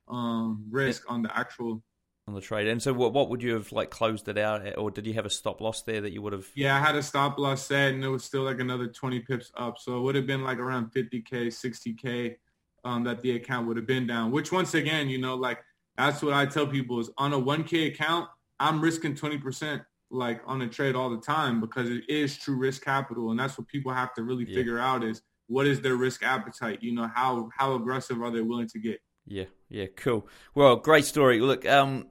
[0.08, 1.84] um risk on the actual
[2.28, 2.68] on the trade.
[2.68, 5.14] And so, what what would you have like closed it out, at, or did you
[5.14, 6.48] have a stop loss there that you would have?
[6.56, 9.52] Yeah, I had a stop loss set, and it was still like another twenty pips
[9.58, 12.38] up, so it would have been like around fifty k, sixty k,
[12.84, 14.32] um, that the account would have been down.
[14.32, 15.60] Which once again, you know, like
[15.98, 18.28] that's what I tell people is on a one k account,
[18.60, 22.58] I'm risking twenty percent like on a trade all the time because it is true
[22.58, 24.56] risk capital, and that's what people have to really yeah.
[24.56, 26.82] figure out is what is their risk appetite.
[26.82, 29.00] You know, how how aggressive are they willing to get?
[29.28, 30.26] Yeah, yeah, cool.
[30.54, 31.42] Well, great story.
[31.42, 32.08] Look, um,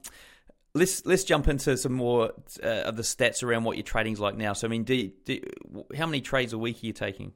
[0.75, 2.31] let's let's jump into some more
[2.63, 4.53] uh, of the stats around what your trading's like now.
[4.53, 5.41] So, I mean, do, do,
[5.97, 7.33] how many trades a week are you taking?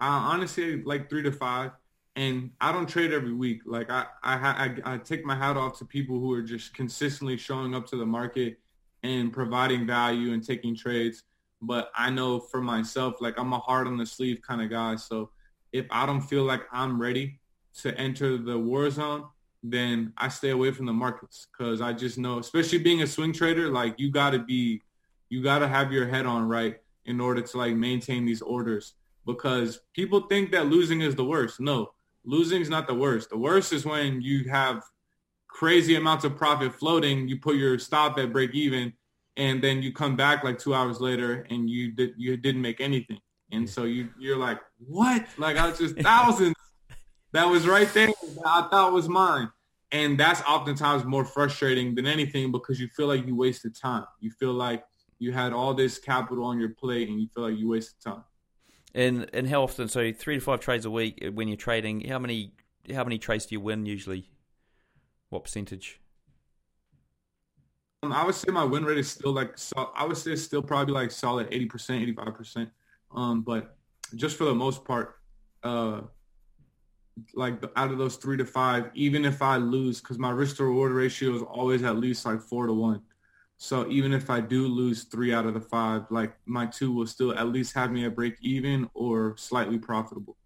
[0.00, 1.72] Uh, honestly, like three to five,
[2.14, 3.62] and I don't trade every week.
[3.66, 4.36] Like I, I,
[4.84, 7.96] I, I take my hat off to people who are just consistently showing up to
[7.96, 8.60] the market
[9.02, 11.24] and providing value and taking trades.
[11.60, 14.94] But I know for myself, like I'm a hard on the sleeve kind of guy.
[14.94, 15.30] So
[15.72, 17.40] if I don't feel like I'm ready
[17.82, 19.24] to enter the war zone,
[19.62, 23.32] then I stay away from the markets because I just know, especially being a swing
[23.32, 24.82] trader, like you got to be,
[25.28, 28.94] you got to have your head on right in order to like maintain these orders
[29.26, 31.60] because people think that losing is the worst.
[31.60, 31.92] No,
[32.24, 33.30] losing is not the worst.
[33.30, 34.82] The worst is when you have
[35.48, 38.92] crazy amounts of profit floating, you put your stop at break even,
[39.36, 42.80] and then you come back like two hours later and you did you didn't make
[42.80, 43.20] anything.
[43.50, 45.26] And so you you're like, what?
[45.36, 46.54] Like I was just thousands
[47.32, 49.50] that was right there that I thought was mine.
[49.90, 54.04] And that's oftentimes more frustrating than anything because you feel like you wasted time.
[54.20, 54.84] You feel like
[55.18, 58.24] you had all this capital on your plate and you feel like you wasted time.
[58.94, 59.88] And and how often?
[59.88, 62.06] So three to five trades a week when you're trading.
[62.08, 62.52] How many
[62.94, 64.30] how many trades do you win usually?
[65.28, 66.00] What percentage?
[68.02, 70.42] Um, I would say my win rate is still like so, I would say it's
[70.42, 72.70] still probably like solid eighty percent, eighty five percent.
[73.14, 73.76] Um, but
[74.14, 75.16] just for the most part,
[75.62, 76.02] uh,
[77.34, 80.64] like out of those three to five, even if I lose, because my risk to
[80.64, 83.02] reward ratio is always at least like four to one.
[83.56, 87.06] So even if I do lose three out of the five, like my two will
[87.06, 90.36] still at least have me at break even or slightly profitable.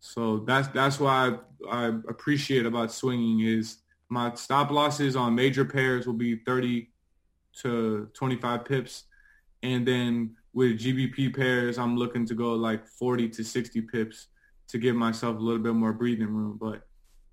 [0.00, 1.36] So that's that's why
[1.70, 6.88] I, I appreciate about swinging is my stop losses on major pairs will be 30
[7.62, 9.04] to 25 pips.
[9.62, 14.28] And then with GBP pairs, I'm looking to go like 40 to 60 pips
[14.68, 16.58] to give myself a little bit more breathing room.
[16.60, 16.82] But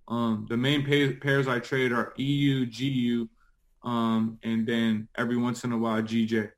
[0.08, 3.30] um, the main pay- pairs I trade are EU, GU,
[3.84, 6.52] um, and then every once in a while GJ.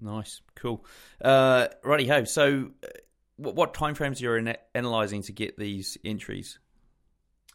[0.00, 0.84] Nice, cool.
[1.22, 2.24] Uh, righty ho.
[2.24, 2.88] So, uh,
[3.36, 6.58] what, what time frames you're in analyzing to get these entries?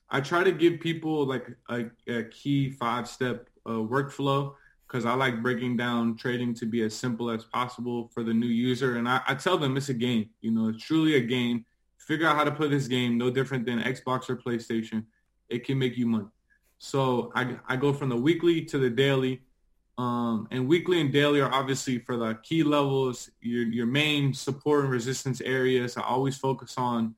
[0.10, 4.54] I try to give people like a, a key five step uh, workflow
[4.88, 8.48] because I like breaking down trading to be as simple as possible for the new
[8.48, 8.98] user.
[8.98, 10.30] And I, I, tell them it's a game.
[10.42, 11.66] You know, it's truly a game.
[12.06, 15.06] Figure out how to play this game, no different than Xbox or PlayStation.
[15.50, 16.28] It can make you money.
[16.78, 19.42] So I, I go from the weekly to the daily.
[19.98, 24.84] Um, and weekly and daily are obviously for the key levels, your, your main support
[24.84, 25.96] and resistance areas.
[25.96, 27.16] I always focus on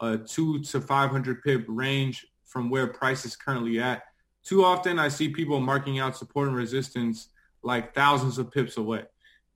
[0.00, 4.02] a two to 500 pip range from where price is currently at.
[4.44, 7.28] Too often I see people marking out support and resistance
[7.62, 9.04] like thousands of pips away.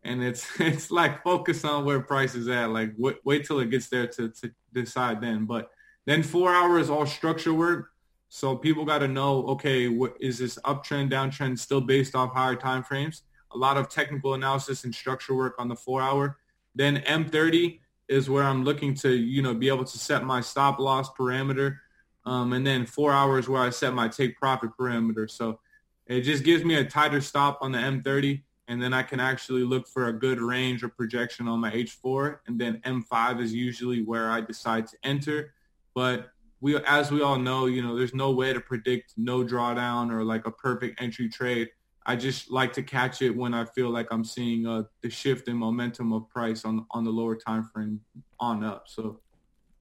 [0.03, 2.71] And it's it's like focus on where price is at.
[2.71, 5.47] Like wait, wait till it gets there to, to decide then.
[5.47, 5.71] But
[6.07, 7.91] then four hours all structure work.
[8.29, 12.55] So people got to know, okay, what is this uptrend, downtrend still based off higher
[12.55, 13.23] time frames?
[13.53, 16.39] A lot of technical analysis and structure work on the four hour.
[16.77, 20.79] Then M30 is where I'm looking to, you know, be able to set my stop
[20.79, 21.79] loss parameter
[22.25, 25.31] um, and then four hours where I set my take profit parameter.
[25.31, 25.59] So
[26.07, 29.65] it just gives me a tighter stop on the M30, and then I can actually
[29.65, 32.39] look for a good range or projection on my H4.
[32.47, 35.55] And then M5 is usually where I decide to enter.
[35.93, 36.31] But
[36.61, 40.23] we, as we all know, you know, there's no way to predict no drawdown or
[40.23, 41.71] like a perfect entry trade.
[42.07, 45.49] I just like to catch it when I feel like I'm seeing uh, the shift
[45.49, 48.01] in momentum of price on on the lower time frame
[48.39, 48.85] on up.
[48.87, 49.21] So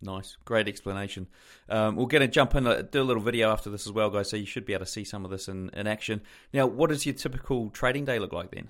[0.02, 1.28] Nice, great explanation.
[1.68, 4.10] Um, we're going to jump in, uh, do a little video after this as well,
[4.10, 4.30] guys.
[4.30, 6.22] So you should be able to see some of this in, in action.
[6.54, 8.70] Now, what does your typical trading day look like then?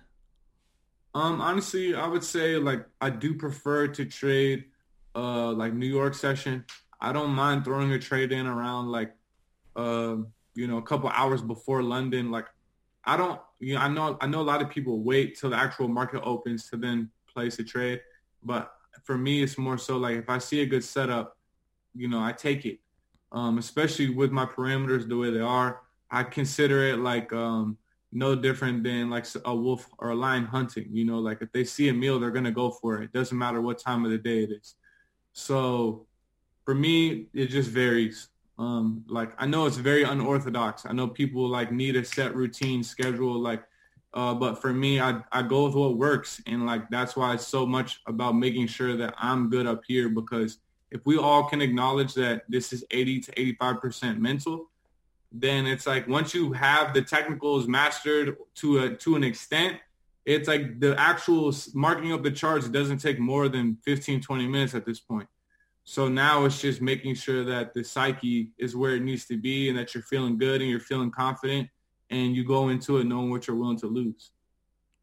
[1.16, 4.66] Um, honestly, I would say like I do prefer to trade,
[5.16, 6.66] uh, like New York session.
[7.02, 9.14] I don't mind throwing a trade in around like,
[9.76, 10.18] uh,
[10.54, 12.30] you know, a couple hours before London.
[12.30, 12.46] Like,
[13.06, 15.56] I don't, you know, I know, I know a lot of people wait till the
[15.56, 18.02] actual market opens to then place a trade,
[18.44, 21.38] but for me, it's more so like if I see a good setup,
[21.96, 22.80] you know, I take it.
[23.32, 27.78] Um, especially with my parameters the way they are, I consider it like um,
[28.12, 30.88] no different than like a wolf or a lion hunting.
[30.92, 33.14] You know, like if they see a meal, they're gonna go for it.
[33.14, 34.76] Doesn't matter what time of the day it is.
[35.34, 36.08] So
[36.66, 38.30] for me, it just varies.
[38.58, 40.86] Um, like I know it's very unorthodox.
[40.86, 43.40] I know people like need a set routine schedule.
[43.40, 43.64] Like
[44.14, 46.42] uh, but for me, I, I go with what works.
[46.48, 50.10] And like, that's why it's so much about making sure that I'm good up here
[50.10, 50.60] because
[50.92, 54.69] if we all can acknowledge that this is 80 to 85% mental,
[55.32, 59.78] then it's like once you have the technicals mastered to a, to an extent,
[60.26, 64.76] it's like the actual marking up the charts doesn't take more than 15, 20 minutes
[64.76, 65.28] at this point.
[65.84, 69.70] So now it's just making sure that the psyche is where it needs to be
[69.70, 71.68] and that you're feeling good and you're feeling confident
[72.12, 74.32] and you go into it knowing what you're willing to lose.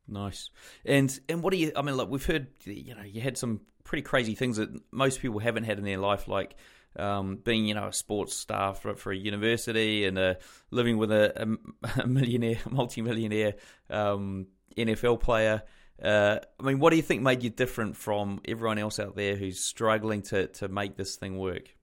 [0.09, 0.51] Nice.
[0.85, 1.73] And and what do you?
[1.75, 5.21] I mean, look, we've heard you know you had some pretty crazy things that most
[5.21, 6.55] people haven't had in their life, like
[6.99, 10.35] um, being you know a sports staff for, for a university and uh,
[10.71, 11.59] living with a,
[12.01, 13.55] a millionaire, multi-millionaire
[13.91, 15.63] um, NFL player.
[16.03, 19.37] Uh, I mean, what do you think made you different from everyone else out there
[19.37, 21.75] who's struggling to to make this thing work?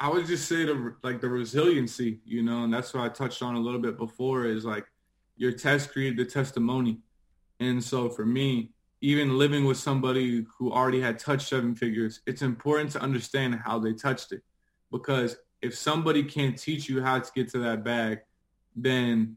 [0.00, 3.42] I would just say the like the resiliency, you know, and that's what I touched
[3.42, 4.86] on a little bit before is like
[5.36, 7.00] your test created the testimony.
[7.60, 12.42] And so for me, even living with somebody who already had touched seven figures, it's
[12.42, 14.42] important to understand how they touched it.
[14.90, 18.20] Because if somebody can't teach you how to get to that bag,
[18.74, 19.36] then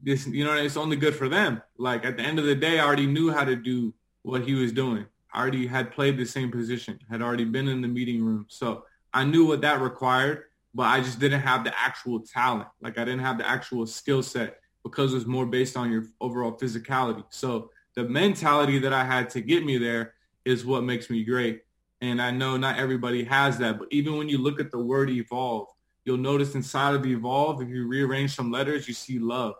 [0.00, 1.62] this, you know, it's only good for them.
[1.78, 3.92] Like at the end of the day, I already knew how to do
[4.22, 5.06] what he was doing.
[5.32, 8.46] I already had played the same position, had already been in the meeting room.
[8.48, 10.44] So I knew what that required,
[10.74, 12.68] but I just didn't have the actual talent.
[12.80, 16.04] Like I didn't have the actual skill set because it was more based on your
[16.20, 17.24] overall physicality.
[17.30, 20.14] So the mentality that I had to get me there
[20.44, 21.62] is what makes me great.
[22.00, 25.10] And I know not everybody has that, but even when you look at the word
[25.10, 25.68] evolve,
[26.04, 29.54] you'll notice inside of evolve, if you rearrange some letters, you see love.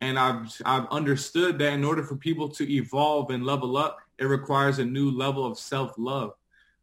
[0.00, 4.24] And I've, I've understood that in order for people to evolve and level up, it
[4.24, 6.32] requires a new level of self-love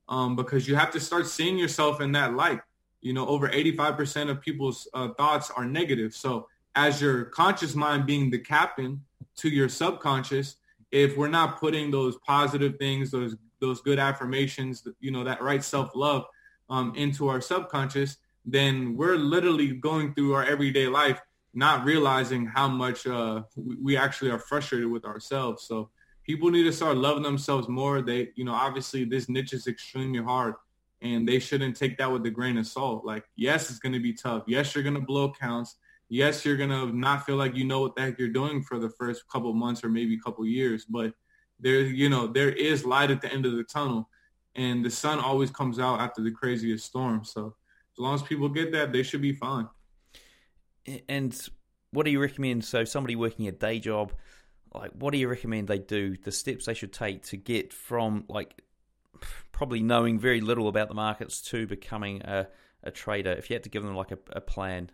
[0.08, 2.60] um, because you have to start seeing yourself in that light.
[3.02, 6.14] You know, over 85% of people's uh, thoughts are negative.
[6.14, 9.04] So as your conscious mind being the captain
[9.38, 10.58] to your subconscious,
[10.92, 15.64] if we're not putting those positive things, those those good affirmations, you know, that right
[15.64, 16.26] self-love
[16.70, 21.20] um, into our subconscious, then we're literally going through our everyday life
[21.58, 23.42] not realizing how much uh,
[23.82, 25.64] we actually are frustrated with ourselves.
[25.64, 25.90] So
[26.24, 28.04] people need to start loving themselves more.
[28.04, 30.54] They, you know, obviously this niche is extremely hard
[31.02, 33.06] and they shouldn't take that with a grain of salt.
[33.06, 34.44] Like, yes, it's going to be tough.
[34.46, 35.78] Yes, you're going to blow counts.
[36.10, 38.80] Yes, you're going to not feel like you know what the heck you're doing for
[38.80, 41.14] the first couple months or maybe a couple years, but
[41.60, 44.10] there, you know, there is light at the end of the tunnel
[44.56, 47.24] and the sun always comes out after the craziest storm.
[47.24, 47.56] So
[47.94, 49.68] as long as people get that, they should be fine.
[51.08, 51.40] And
[51.92, 52.66] what do you recommend?
[52.66, 54.14] So somebody working a day job,
[54.74, 56.18] like what do you recommend they do?
[56.18, 58.62] The steps they should take to get from like
[59.52, 62.48] probably knowing very little about the markets to becoming a,
[62.84, 63.32] a trader.
[63.32, 64.92] If you had to give them like a, a plan.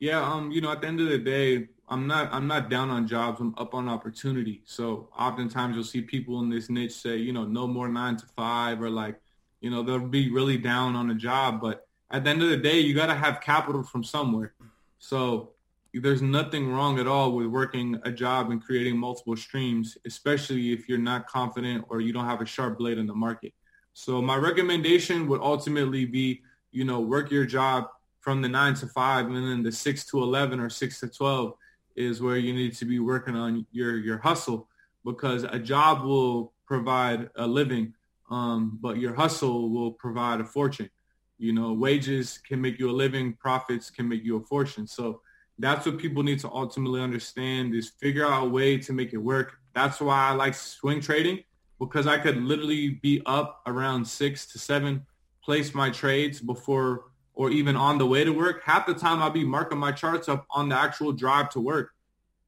[0.00, 2.90] Yeah, um, you know, at the end of the day, I'm not I'm not down
[2.90, 3.40] on jobs.
[3.40, 4.62] I'm up on opportunity.
[4.64, 8.26] So oftentimes you'll see people in this niche say, you know, no more nine to
[8.36, 9.20] five, or like,
[9.60, 11.60] you know, they'll be really down on a job.
[11.60, 14.54] But at the end of the day, you got to have capital from somewhere.
[14.98, 15.52] So
[15.94, 20.88] there's nothing wrong at all with working a job and creating multiple streams, especially if
[20.88, 23.52] you're not confident or you don't have a sharp blade in the market.
[23.94, 27.88] So my recommendation would ultimately be, you know, work your job
[28.28, 31.54] from the nine to five and then the six to 11 or six to 12
[31.96, 34.68] is where you need to be working on your, your hustle
[35.02, 37.94] because a job will provide a living,
[38.30, 40.90] um, but your hustle will provide a fortune.
[41.38, 44.86] You know, wages can make you a living, profits can make you a fortune.
[44.86, 45.22] So
[45.58, 49.16] that's what people need to ultimately understand is figure out a way to make it
[49.16, 49.56] work.
[49.74, 51.44] That's why I like swing trading
[51.80, 55.06] because I could literally be up around six to seven,
[55.42, 57.04] place my trades before
[57.38, 58.62] or even on the way to work.
[58.64, 61.92] Half the time I'd be marking my charts up on the actual drive to work.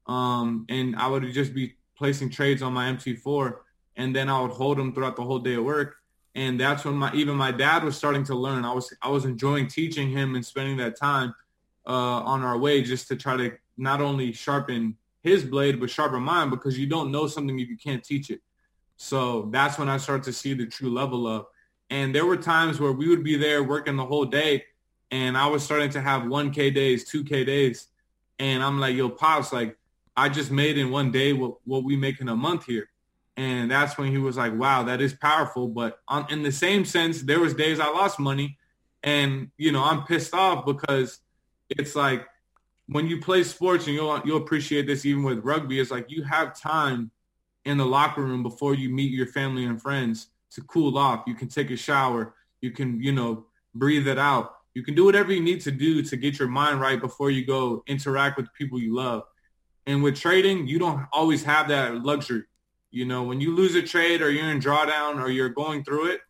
[0.05, 3.55] Um, and I would just be placing trades on my MT4
[3.95, 5.95] and then I would hold them throughout the whole day of work
[6.35, 8.63] and that's when my even my dad was starting to learn.
[8.63, 11.33] I was I was enjoying teaching him and spending that time
[11.85, 16.23] uh, on our way just to try to not only sharpen his blade but sharpen
[16.23, 18.41] mine because you don't know something if you can't teach it.
[18.97, 21.47] So that's when I started to see the true level of.
[21.89, 24.63] And there were times where we would be there working the whole day,
[25.11, 27.87] and I was starting to have 1K days, 2K days,
[28.39, 29.77] and I'm like, yo, pops, like
[30.15, 32.89] I just made in one day what what we make in a month here.
[33.37, 35.67] And that's when he was like, wow, that is powerful.
[35.67, 38.57] But on, in the same sense, there was days I lost money
[39.03, 41.19] and, you know, I'm pissed off because
[41.69, 42.27] it's like
[42.87, 46.23] when you play sports and you'll, you'll appreciate this even with rugby, it's like you
[46.23, 47.09] have time
[47.63, 51.23] in the locker room before you meet your family and friends to cool off.
[51.25, 52.35] You can take a shower.
[52.59, 54.57] You can, you know, breathe it out.
[54.73, 57.45] You can do whatever you need to do to get your mind right before you
[57.45, 59.23] go interact with people you love.
[59.85, 62.43] And with trading, you don't always have that luxury.
[62.91, 66.11] You know, when you lose a trade or you're in drawdown or you're going through
[66.11, 66.21] it,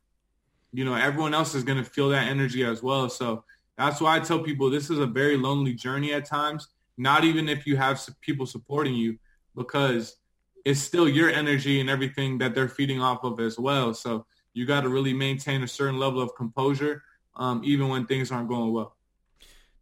[0.74, 3.10] you know, everyone else is going to feel that energy as well.
[3.10, 3.44] So
[3.78, 6.68] that's why I tell people this is a very lonely journey at times,
[6.98, 9.18] not even if you have people supporting you,
[9.56, 10.18] because
[10.64, 13.94] it's still your energy and everything that they're feeding off of as well.
[13.94, 17.04] So you got to really maintain a certain level of composure,
[17.36, 18.96] um, even when things aren't going well.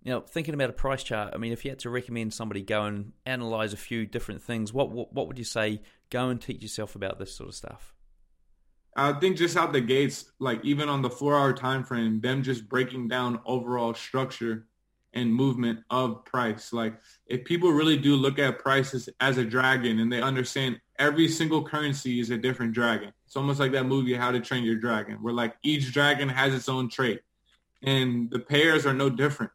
[0.03, 2.83] Now, thinking about a price chart, I mean, if you had to recommend somebody go
[2.83, 5.81] and analyze a few different things, what, what, what would you say?
[6.09, 7.95] Go and teach yourself about this sort of stuff.
[8.95, 12.67] I think just out the gates, like even on the four-hour time frame, them just
[12.67, 14.67] breaking down overall structure
[15.13, 16.71] and movement of price.
[16.73, 21.27] Like if people really do look at prices as a dragon and they understand every
[21.27, 23.11] single currency is a different dragon.
[23.25, 26.53] It's almost like that movie, How to Train Your Dragon, where like each dragon has
[26.53, 27.21] its own trait,
[27.83, 29.51] and the pairs are no different.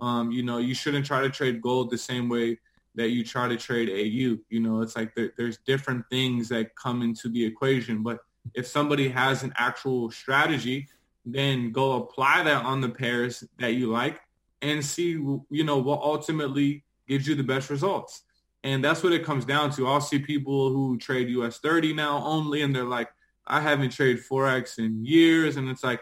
[0.00, 2.58] Um, you know, you shouldn't try to trade gold the same way
[2.94, 4.38] that you try to trade AU.
[4.50, 8.02] You know, it's like there, there's different things that come into the equation.
[8.02, 8.18] But
[8.54, 10.88] if somebody has an actual strategy,
[11.24, 14.20] then go apply that on the pairs that you like
[14.60, 18.22] and see, you know, what ultimately gives you the best results.
[18.64, 19.86] And that's what it comes down to.
[19.88, 23.08] I'll see people who trade US 30 now only, and they're like,
[23.46, 25.56] I haven't traded Forex in years.
[25.56, 26.00] And it's like,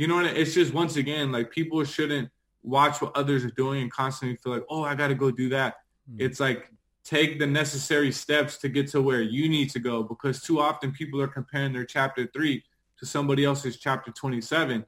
[0.00, 0.34] you know what?
[0.34, 2.30] It's just once again like people shouldn't
[2.62, 5.50] watch what others are doing and constantly feel like, oh, I got to go do
[5.50, 5.74] that.
[6.10, 6.22] Mm.
[6.22, 6.70] It's like
[7.04, 10.90] take the necessary steps to get to where you need to go because too often
[10.90, 12.64] people are comparing their chapter three
[12.98, 14.86] to somebody else's chapter 27.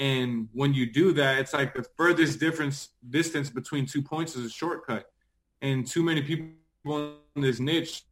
[0.00, 4.44] And when you do that, it's like the furthest difference distance between two points is
[4.44, 5.04] a shortcut.
[5.62, 8.02] And too many people in this niche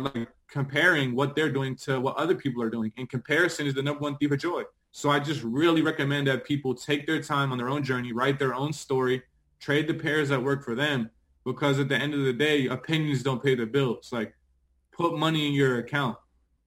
[0.00, 2.92] like comparing what they're doing to what other people are doing.
[2.96, 4.62] And comparison is the number one thief of joy.
[4.90, 8.38] So I just really recommend that people take their time on their own journey, write
[8.38, 9.22] their own story,
[9.60, 11.10] trade the pairs that work for them.
[11.44, 14.10] Because at the end of the day, opinions don't pay the bills.
[14.12, 14.34] Like
[14.92, 16.16] put money in your account.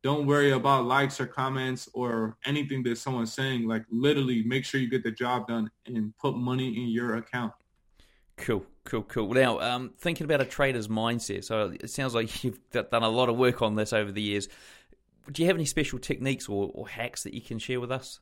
[0.03, 3.67] Don't worry about likes or comments or anything that someone's saying.
[3.67, 7.53] Like literally make sure you get the job done and put money in your account.
[8.37, 9.33] Cool, cool, cool.
[9.33, 11.43] Now, um, thinking about a trader's mindset.
[11.43, 14.47] So it sounds like you've done a lot of work on this over the years
[15.29, 18.19] do you have any special techniques or, or hacks that you can share with us?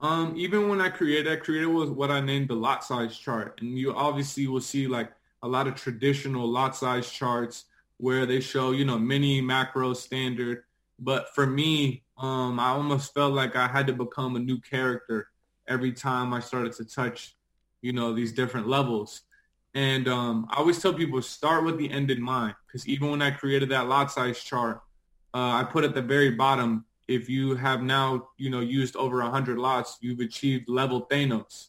[0.00, 3.58] Um, even when I created, I created was what I named the lot size chart,
[3.60, 5.10] and you obviously will see like
[5.42, 7.64] a lot of traditional lot size charts
[7.96, 10.62] where they show you know mini, macro, standard.
[11.00, 15.28] But for me, um, I almost felt like I had to become a new character
[15.66, 17.36] every time I started to touch,
[17.82, 19.22] you know, these different levels.
[19.74, 23.22] And um, I always tell people start with the end in mind, because even when
[23.22, 24.82] I created that lot size chart,
[25.34, 29.22] uh, I put at the very bottom, if you have now, you know, used over
[29.22, 31.68] 100 lots, you've achieved level Thanos.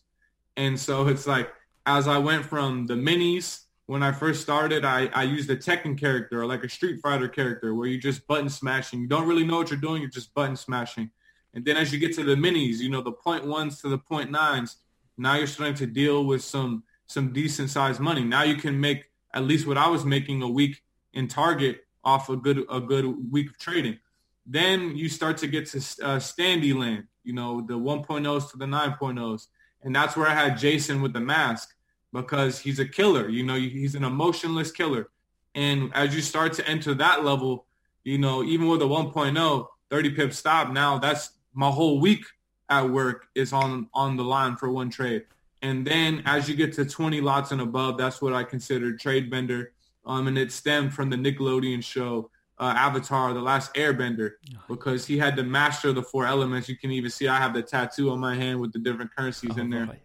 [0.57, 1.49] And so it's like,
[1.85, 5.97] as I went from the minis, when I first started, I, I used a Tekken
[5.97, 9.01] character or like a Street Fighter character where you just button smashing.
[9.01, 10.01] You don't really know what you're doing.
[10.01, 11.09] You're just button smashing.
[11.53, 13.97] And then as you get to the minis, you know, the point ones to the
[13.97, 14.77] point nines,
[15.19, 18.23] now you're starting to deal with some some decent sized money.
[18.23, 20.81] Now you can make at least what I was making a week
[21.13, 23.99] in Target off a good a good week of trading.
[24.45, 28.65] Then you start to get to uh, standy land, you know, the 1.0s to the
[28.65, 29.47] 9.0s.
[29.83, 31.75] And that's where I had Jason with the mask
[32.11, 33.29] because he's a killer.
[33.29, 35.09] You know, he's an emotionless killer.
[35.53, 37.65] And as you start to enter that level,
[38.03, 42.25] you know, even with a 1.0, 30 pip stop, now that's my whole week
[42.69, 45.25] at work is on on the line for one trade.
[45.61, 49.29] And then as you get to 20 lots and above, that's what I consider trade
[49.29, 49.73] bender
[50.05, 54.31] um, and it stemmed from the Nickelodeon show uh, Avatar: The Last Airbender
[54.67, 56.67] because he had to master the four elements.
[56.67, 59.51] You can even see I have the tattoo on my hand with the different currencies
[59.55, 59.85] oh, in there.
[59.85, 59.99] Boy.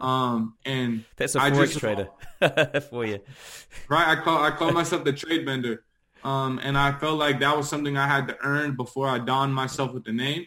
[0.00, 3.20] Um, and that's a forex trader for you,
[3.88, 4.18] right?
[4.18, 5.84] I call I call myself the trade bender.
[6.24, 9.54] Um, and I felt like that was something I had to earn before I donned
[9.54, 10.46] myself with the name.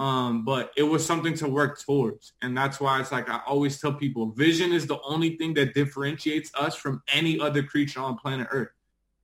[0.00, 2.32] Um, but it was something to work towards.
[2.40, 5.74] And that's why it's like I always tell people vision is the only thing that
[5.74, 8.70] differentiates us from any other creature on planet Earth.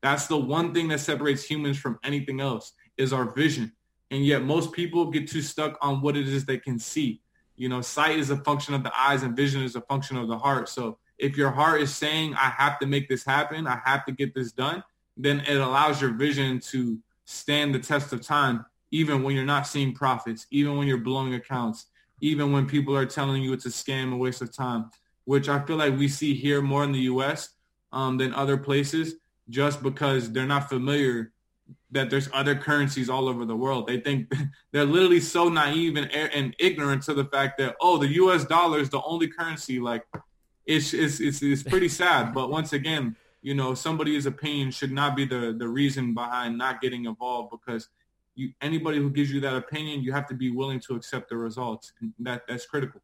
[0.03, 3.72] That's the one thing that separates humans from anything else is our vision.
[4.11, 7.22] And yet most people get too stuck on what it is they can see.
[7.57, 10.29] You know, sight is a function of the eyes and vision is a function of
[10.29, 10.68] the heart.
[10.68, 14.12] So if your heart is saying, I have to make this happen, I have to
[14.12, 14.85] get this done,
[15.16, 19.66] then it allows your vision to stand the test of time even when you're not
[19.66, 21.87] seeing profits, even when you're blowing accounts,
[22.20, 24.91] even when people are telling you it's a scam, a waste of time,
[25.24, 27.51] which I feel like we see here more in the U.S.
[27.93, 29.14] Um, than other places,
[29.49, 31.32] just because they're not familiar
[31.91, 33.87] that there's other currencies all over the world.
[33.87, 34.32] They think
[34.72, 38.45] they're literally so naive and, and ignorant to the fact that oh, the U.S.
[38.45, 39.78] dollar is the only currency.
[39.78, 40.05] Like
[40.64, 42.32] it's it's it's, it's pretty sad.
[42.34, 46.80] But once again, you know, somebody's opinion should not be the the reason behind not
[46.80, 47.89] getting involved because
[48.37, 51.37] you anybody who gives you that opinion, you have to be willing to accept the
[51.37, 53.01] results, and that that's critical.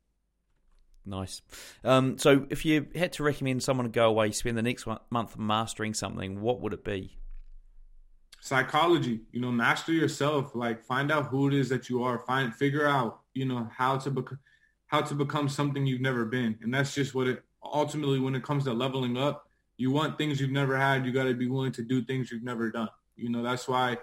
[1.04, 1.42] Nice.
[1.82, 5.36] Um, so, if you had to recommend someone to go away, spend the next month
[5.36, 7.18] mastering something, what would it be?
[8.40, 9.22] Psychology.
[9.32, 10.54] You know, master yourself.
[10.54, 12.20] Like, find out who it is that you are.
[12.20, 13.20] Find, figure out.
[13.34, 14.38] You know how to become,
[14.86, 17.42] how to become something you've never been, and that's just what it.
[17.64, 21.06] Ultimately, when it comes to leveling up, you want things you've never had.
[21.06, 22.90] You got to be willing to do things you've never done.
[23.16, 23.96] You know, that's why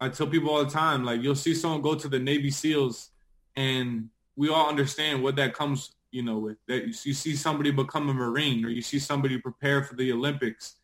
[0.00, 3.10] I tell people all the time, like you'll see someone go to the Navy SEALs,
[3.56, 6.86] and we all understand what that comes, you know, with that.
[6.86, 10.76] You see somebody become a Marine, or you see somebody prepare for the Olympics.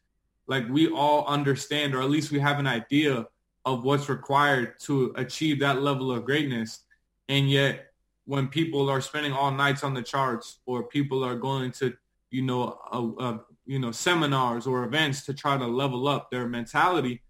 [0.46, 3.26] Like we all understand, or at least we have an idea
[3.64, 6.80] of what's required to achieve that level of greatness.
[7.28, 7.92] And yet,
[8.26, 11.94] when people are spending all nights on the charts, or people are going to,
[12.30, 16.46] you know, a, a, you know, seminars or events to try to level up their
[16.46, 17.22] mentality,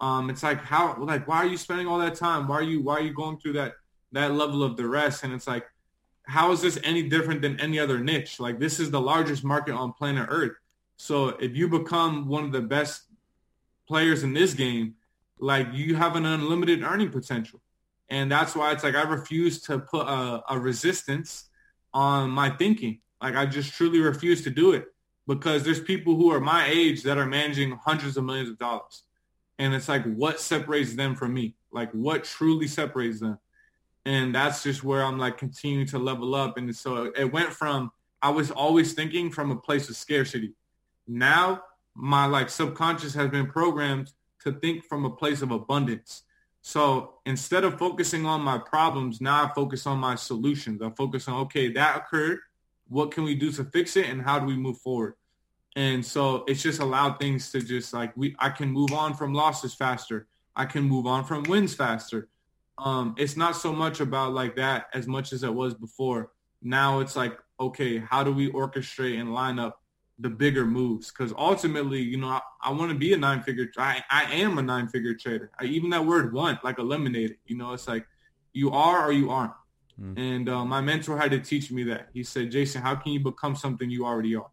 [0.00, 2.48] um, it's like how like why are you spending all that time?
[2.48, 3.74] Why are you why are you going through that
[4.12, 5.22] that level of duress?
[5.22, 5.64] And it's like,
[6.24, 8.40] how is this any different than any other niche?
[8.40, 10.52] Like this is the largest market on planet Earth.
[10.96, 13.02] So if you become one of the best
[13.86, 14.94] players in this game,
[15.38, 17.60] like you have an unlimited earning potential.
[18.08, 21.48] And that's why it's like I refuse to put a, a resistance
[21.92, 23.00] on my thinking.
[23.22, 24.86] Like I just truly refuse to do it
[25.26, 29.04] because there's people who are my age that are managing hundreds of millions of dollars.
[29.58, 31.54] And it's like, what separates them from me?
[31.72, 33.38] Like what truly separates them?
[34.04, 36.58] And that's just where I'm like continuing to level up.
[36.58, 37.90] And so it went from,
[38.20, 40.52] I was always thinking from a place of scarcity.
[41.06, 41.62] Now
[41.94, 46.22] my like subconscious has been programmed to think from a place of abundance.
[46.60, 50.82] So instead of focusing on my problems, now I focus on my solutions.
[50.82, 52.38] I focus on, okay, that occurred.
[52.88, 54.08] What can we do to fix it?
[54.08, 55.14] And how do we move forward?
[55.76, 59.34] And so it's just allowed things to just like we I can move on from
[59.34, 60.28] losses faster.
[60.54, 62.28] I can move on from wins faster.
[62.78, 66.30] Um, it's not so much about like that as much as it was before.
[66.62, 69.80] Now it's like, okay, how do we orchestrate and line up
[70.18, 71.10] the bigger moves?
[71.10, 73.70] Because ultimately, you know, I, I want to be a nine figure.
[73.76, 75.50] I, I am a nine figure trader.
[75.58, 77.36] I, even that word want, like eliminated.
[77.46, 78.06] You know, it's like
[78.52, 79.52] you are or you aren't.
[80.00, 80.18] Mm.
[80.18, 82.08] And uh, my mentor had to teach me that.
[82.12, 84.50] He said, Jason, how can you become something you already are?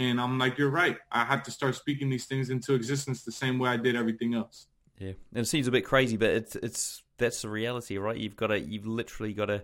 [0.00, 0.96] And I'm like, you're right.
[1.12, 4.34] I have to start speaking these things into existence the same way I did everything
[4.34, 4.66] else.
[4.98, 8.16] Yeah, and it seems a bit crazy, but it's it's that's the reality, right?
[8.16, 9.62] You've got to you've literally got to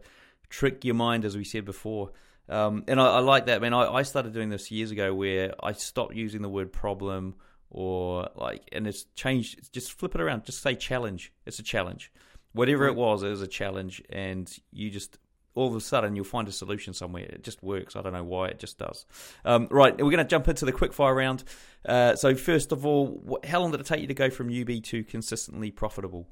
[0.50, 2.12] trick your mind, as we said before.
[2.48, 3.56] Um, and I, I, like that.
[3.56, 6.72] I mean, I, I started doing this years ago, where I stopped using the word
[6.72, 7.34] problem
[7.70, 9.72] or like, and it's changed.
[9.72, 10.44] Just flip it around.
[10.44, 11.32] Just say challenge.
[11.44, 12.12] It's a challenge.
[12.52, 15.18] Whatever it was, it was a challenge, and you just
[15.56, 17.24] all of a sudden you'll find a solution somewhere.
[17.24, 17.96] It just works.
[17.96, 19.06] I don't know why it just does.
[19.44, 21.42] Um, right, we're going to jump into the quickfire round.
[21.84, 24.82] Uh, so first of all, how long did it take you to go from UB
[24.84, 26.28] to consistently profitable?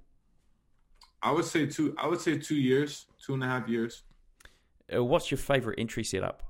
[1.22, 1.94] I would say two.
[1.96, 4.02] I would say two years, two and a half years.
[4.94, 6.42] Uh, what's your favorite entry setup?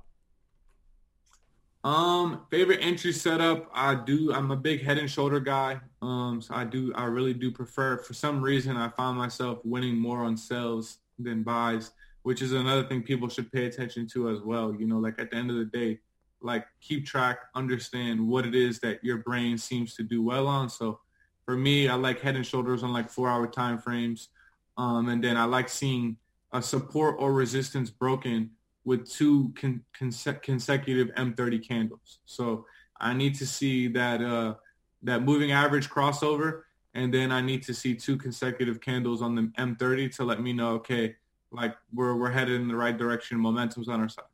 [1.85, 3.69] Um, favorite entry setup.
[3.73, 4.33] I do.
[4.33, 5.79] I'm a big head and shoulder guy.
[6.01, 6.91] Um, so I do.
[6.93, 7.97] I really do prefer.
[7.99, 11.91] For some reason, I find myself winning more on sales than buys
[12.25, 14.73] which is another thing people should pay attention to as well.
[14.73, 15.99] You know, like at the end of the day,
[16.41, 20.67] like keep track, understand what it is that your brain seems to do well on.
[20.67, 20.99] So
[21.45, 24.29] for me, I like head and shoulders on like four hour time frames.
[24.75, 26.17] Um, and then I like seeing
[26.51, 28.49] a support or resistance broken
[28.85, 32.21] with two con- conse- consecutive M30 candles.
[32.25, 32.65] So
[32.99, 34.55] I need to see that, uh,
[35.03, 36.63] that moving average crossover.
[36.95, 40.53] And then I need to see two consecutive candles on the M30 to let me
[40.53, 41.17] know, okay,
[41.55, 43.39] like we're we're headed in the right direction.
[43.39, 44.25] Momentum's on our side.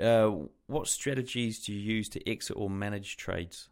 [0.00, 3.68] Uh, what strategies do you use to exit or manage trades?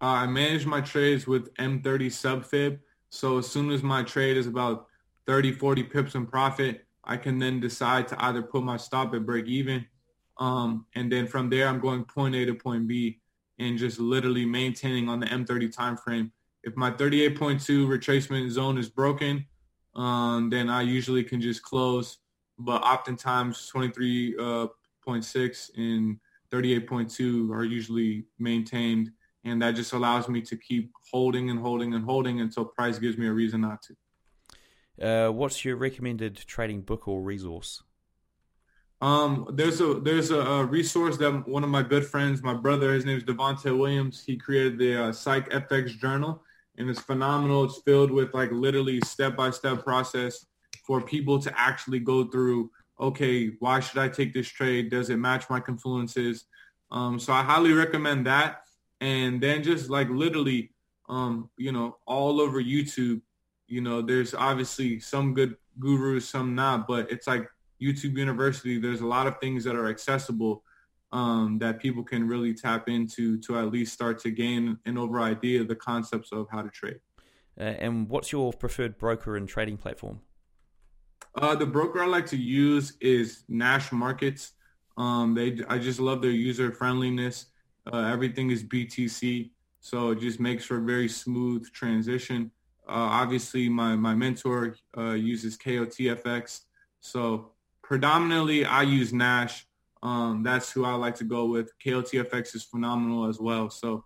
[0.00, 2.80] Uh, I manage my trades with M30 subfib.
[3.10, 4.86] So as soon as my trade is about
[5.26, 9.24] 30, 40 pips in profit, I can then decide to either put my stop at
[9.24, 9.86] break even.
[10.38, 13.20] Um, and then from there, I'm going point A to point B
[13.58, 16.32] and just literally maintaining on the M30 time frame.
[16.64, 19.46] If my 38.2 retracement zone is broken,
[19.94, 22.18] um, then I usually can just close.
[22.58, 26.18] But oftentimes 23.6 uh, and
[26.50, 29.10] 38.2 are usually maintained.
[29.44, 33.18] And that just allows me to keep holding and holding and holding until price gives
[33.18, 33.96] me a reason not to.
[35.00, 37.82] Uh, what's your recommended trading book or resource?
[39.00, 42.94] Um, there's a there's a, a, resource that one of my good friends, my brother,
[42.94, 44.22] his name is Devonte Williams.
[44.24, 46.40] He created the uh, Psych FX Journal,
[46.78, 47.64] and it's phenomenal.
[47.64, 50.46] It's filled with like literally step by step process
[50.86, 52.70] for people to actually go through.
[53.00, 54.90] Okay, why should I take this trade?
[54.90, 56.44] Does it match my confluences?
[56.90, 58.62] Um, so I highly recommend that.
[59.00, 60.72] And then just like literally,
[61.08, 63.20] um, you know, all over YouTube,
[63.66, 67.48] you know, there's obviously some good gurus, some not, but it's like
[67.80, 68.78] YouTube University.
[68.78, 70.62] There's a lot of things that are accessible
[71.12, 75.24] um, that people can really tap into to at least start to gain an overall
[75.24, 77.00] idea of the concepts of how to trade.
[77.58, 80.20] Uh, and what's your preferred broker and trading platform?
[81.34, 84.52] Uh, the broker I like to use is Nash Markets.
[84.96, 87.46] Um, they, I just love their user friendliness.
[87.90, 89.50] Uh, everything is BTC,
[89.80, 92.50] so it just makes for a very smooth transition.
[92.88, 96.60] Uh, obviously, my my mentor uh, uses KOTFX,
[97.00, 97.52] so
[97.82, 99.66] predominantly I use Nash.
[100.02, 101.70] Um, that's who I like to go with.
[101.78, 103.70] KOTFX is phenomenal as well.
[103.70, 104.04] So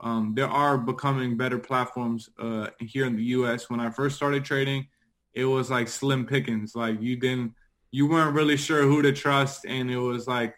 [0.00, 3.70] um, there are becoming better platforms uh, here in the U.S.
[3.70, 4.86] When I first started trading,
[5.34, 6.74] it was like slim pickings.
[6.74, 7.54] Like you didn't,
[7.90, 10.54] you weren't really sure who to trust, and it was like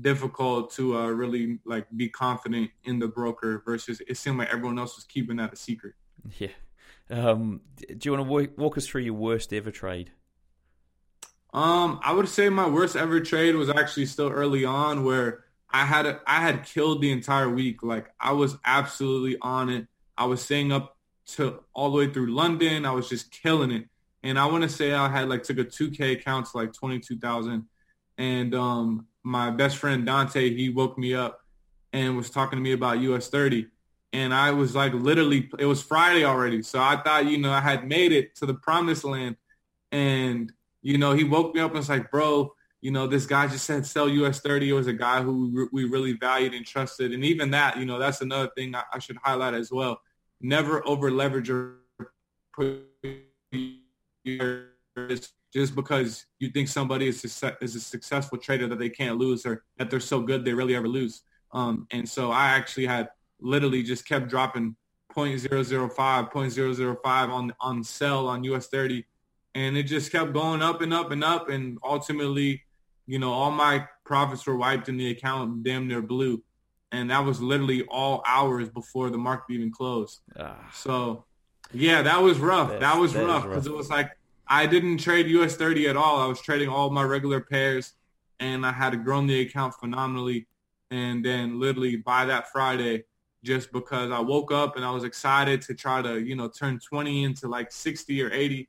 [0.00, 3.62] difficult to uh, really like be confident in the broker.
[3.64, 5.94] Versus it seemed like everyone else was keeping that a secret.
[6.38, 6.48] Yeah.
[7.10, 10.10] Um, do you want to walk us through your worst ever trade?
[11.52, 15.84] Um, I would say my worst ever trade was actually still early on where I
[15.84, 17.82] had I had killed the entire week.
[17.82, 19.86] Like I was absolutely on it.
[20.16, 20.96] I was staying up
[21.28, 22.86] to all the way through London.
[22.86, 23.86] I was just killing it.
[24.22, 27.66] and I want to say I had like took a 2K account to like 22,000,
[28.18, 31.40] and um, my best friend Dante he woke me up
[31.92, 33.66] and was talking to me about US 30,
[34.12, 37.60] and I was like literally it was Friday already, so I thought you know I
[37.60, 39.36] had made it to the promised land,
[39.90, 42.52] and you know he woke me up and was like, bro.
[42.80, 44.68] You know, this guy just said sell US 30.
[44.68, 47.12] It was a guy who we really valued and trusted.
[47.12, 50.00] And even that, you know, that's another thing I, I should highlight as well.
[50.40, 51.76] Never over leverage or
[55.52, 57.24] just because you think somebody is
[57.60, 60.74] is a successful trader that they can't lose or that they're so good they really
[60.74, 61.22] ever lose.
[61.52, 63.10] Um, and so I actually had
[63.40, 64.76] literally just kept dropping
[65.14, 65.94] 0.005,
[66.32, 69.04] 0.005 on on sell on US 30,
[69.54, 72.62] and it just kept going up and up and up, and ultimately,
[73.06, 76.42] you know, all my profits were wiped in the account, damn near blue,
[76.90, 80.20] and that was literally all hours before the market even closed.
[80.38, 80.70] Ah.
[80.72, 81.24] So
[81.72, 82.70] yeah, that was rough.
[82.70, 84.10] That's, that was that rough because it was like
[84.48, 86.20] I didn't trade US 30 at all.
[86.20, 87.94] I was trading all my regular pairs,
[88.40, 90.46] and I had grown the account phenomenally.
[90.90, 93.04] And then literally by that Friday,
[93.42, 96.78] just because I woke up and I was excited to try to, you know, turn
[96.78, 98.68] 20 into like 60 or 80,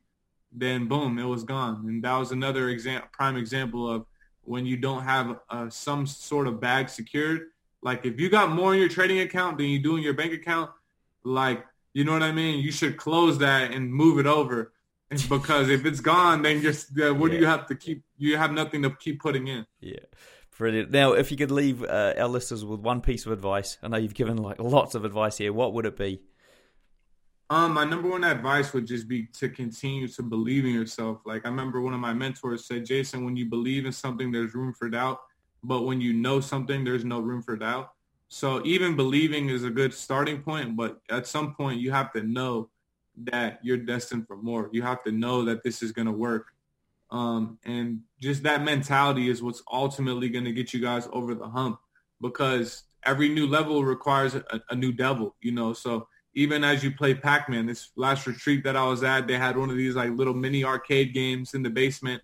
[0.56, 1.84] then boom, it was gone.
[1.88, 4.06] And that was another example, prime example of
[4.44, 7.48] when you don't have uh, some sort of bag secured.
[7.82, 10.34] Like if you got more in your trading account than you do in your bank
[10.34, 10.72] account,
[11.24, 12.64] like you know what I mean?
[12.64, 14.72] You should close that and move it over.
[15.30, 17.38] because if it's gone, then just uh, what yeah.
[17.38, 18.04] do you have to keep?
[18.18, 19.66] You have nothing to keep putting in.
[19.80, 20.00] Yeah.
[20.58, 20.92] Brilliant.
[20.92, 23.98] Now, if you could leave uh, our listeners with one piece of advice, I know
[23.98, 25.52] you've given like lots of advice here.
[25.52, 26.22] What would it be?
[27.54, 31.20] Um, my number one advice would just be to continue to believe in yourself.
[31.24, 34.56] Like I remember one of my mentors said, Jason, when you believe in something, there's
[34.56, 35.20] room for doubt,
[35.64, 37.92] but when you know something, there's no room for doubt.
[38.28, 42.24] So even believing is a good starting point, but at some point you have to
[42.24, 42.72] know
[43.18, 44.72] that you're destined for more.
[44.72, 46.48] You have to know that this is going to work.
[47.12, 51.48] Um, and just that mentality is what's ultimately going to get you guys over the
[51.48, 51.78] hump
[52.20, 55.74] because every new level requires a, a new devil, you know.
[55.74, 59.58] So even as you play Pac-Man, this last retreat that I was at, they had
[59.58, 62.24] one of these like little mini arcade games in the basement.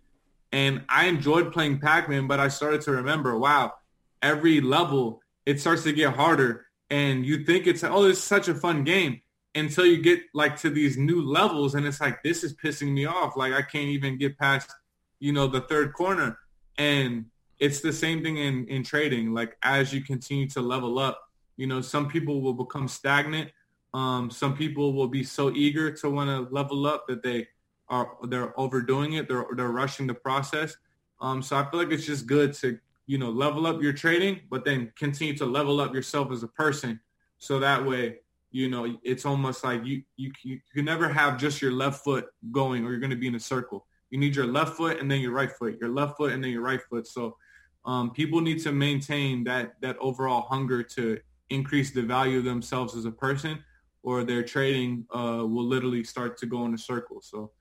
[0.52, 3.74] And I enjoyed playing Pac-Man, but I started to remember, wow,
[4.22, 6.66] every level it starts to get harder.
[6.90, 9.22] And you think it's oh it's such a fun game
[9.54, 11.76] until you get like to these new levels.
[11.76, 13.38] And it's like this is pissing me off.
[13.38, 14.72] Like i can't even get past
[15.20, 16.40] you know the third corner.
[16.80, 17.26] And
[17.60, 19.36] it's the same thing in in trading.
[19.36, 21.30] Like as you continue to level up
[21.60, 23.52] you know some people will become stagnant
[23.94, 27.48] um, some people will be so eager to want to level up that they
[27.88, 30.78] are they're overdoing it they're they're rushing the process
[31.22, 32.80] um, so i feel like it's just good to
[33.10, 36.48] you know, level up your trading, but then continue to level up yourself as a
[36.48, 37.00] person.
[37.40, 38.18] So that way,
[38.52, 42.28] you know, it's almost like you, you, you can never have just your left foot
[42.52, 43.88] going or you're going to be in a circle.
[44.12, 46.52] You need your left foot and then your right foot, your left foot and then
[46.52, 47.08] your right foot.
[47.08, 47.36] So
[47.84, 51.20] um, people need to maintain that, that overall hunger to
[51.50, 53.64] increase the value of themselves as a person
[54.04, 57.22] or their trading uh, will literally start to go in a circle.
[57.22, 57.52] So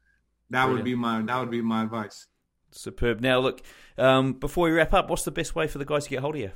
[0.51, 0.79] that Brilliant.
[0.79, 2.27] would be my, that would be my advice.
[2.71, 3.21] Superb.
[3.21, 3.63] Now, look,
[3.97, 6.35] um, before we wrap up, what's the best way for the guys to get hold
[6.37, 6.51] of you?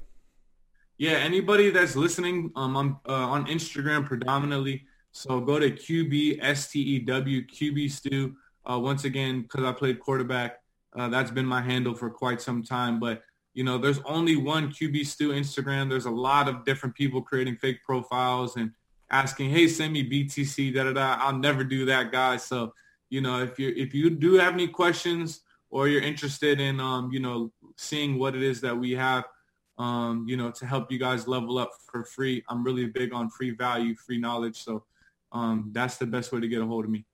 [0.98, 4.84] Yeah, anybody that's listening um, on, uh, on Instagram predominantly.
[5.12, 7.06] So go to QBSTEW,
[7.50, 8.36] QB Stew.
[8.64, 10.60] Uh, once again, because I played quarterback,
[10.96, 13.00] uh, that's been my handle for quite some time.
[13.00, 13.22] But,
[13.54, 15.88] you know, there's only one QB Stew Instagram.
[15.88, 18.70] There's a lot of different people creating fake profiles and
[19.12, 21.18] asking, hey, send me BTC, da-da-da.
[21.20, 22.42] I'll never do that, guys.
[22.44, 22.74] So,
[23.10, 25.42] you know, if you if you do have any questions–
[25.72, 29.24] or you're interested in, um, you know, seeing what it is that we have,
[29.78, 32.44] um, you know, to help you guys level up for free.
[32.48, 34.62] I'm really big on free value, free knowledge.
[34.62, 34.84] So
[35.32, 37.06] um, that's the best way to get a hold of me.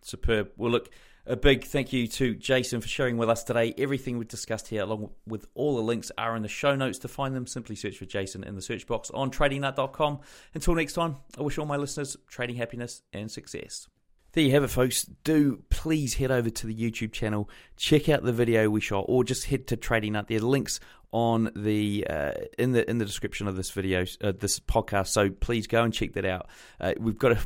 [0.00, 0.52] Superb.
[0.56, 0.90] Well, look,
[1.26, 3.74] a big thank you to Jason for sharing with us today.
[3.78, 6.98] Everything we've discussed here, along with all the links, are in the show notes.
[6.98, 10.20] To find them, simply search for Jason in the search box on tradingnut.com.
[10.54, 13.88] Until next time, I wish all my listeners trading happiness and success.
[14.32, 15.04] There you have it, folks.
[15.22, 19.22] Do please head over to the YouTube channel, check out the video we shot, or
[19.22, 20.26] just head to Trading Nut.
[20.26, 20.80] There are links
[21.12, 25.08] on the uh, in the in the description of this video, uh, this podcast.
[25.08, 26.48] So please go and check that out.
[26.80, 27.38] Uh, we've got a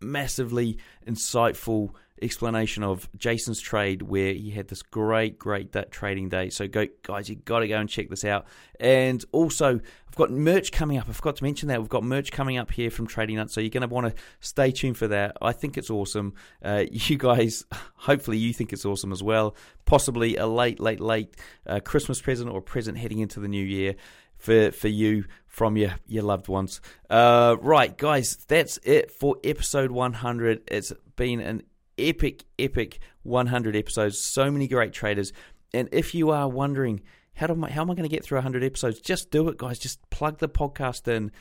[0.00, 6.50] massively insightful explanation of Jason's trade where he had this great, great that trading day.
[6.50, 8.46] So go, guys, you got to go and check this out.
[8.78, 11.08] And also, I've got merch coming up.
[11.08, 13.60] I forgot to mention that we've got merch coming up here from Trading Nut, so
[13.60, 15.36] you're going to want to stay tuned for that.
[15.40, 16.34] I think it's awesome.
[16.62, 17.64] Uh, you guys,
[17.96, 19.56] hopefully, you think it's awesome as well.
[19.84, 21.34] Possibly a late, late, late
[21.66, 23.94] uh, Christmas present or present heading into the new year
[24.42, 26.80] for for you from your your loved ones.
[27.08, 30.62] Uh, right, guys, that's it for episode 100.
[30.66, 31.62] It's been an
[31.98, 34.18] epic, epic 100 episodes.
[34.18, 35.32] So many great traders.
[35.74, 37.02] And if you are wondering,
[37.34, 39.00] how, do I, how am I going to get through 100 episodes?
[39.00, 39.78] Just do it, guys.
[39.78, 41.32] Just plug the podcast in.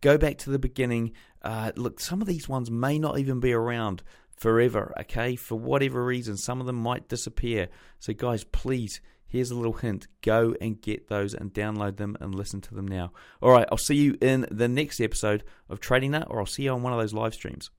[0.00, 1.12] Go back to the beginning.
[1.42, 4.02] Uh, look, some of these ones may not even be around
[4.36, 5.36] forever, okay?
[5.36, 7.68] For whatever reason, some of them might disappear.
[7.98, 12.34] So, guys, please, here's a little hint go and get those and download them and
[12.34, 13.12] listen to them now.
[13.42, 16.64] All right, I'll see you in the next episode of Trading Nut, or I'll see
[16.64, 17.70] you on one of those live streams.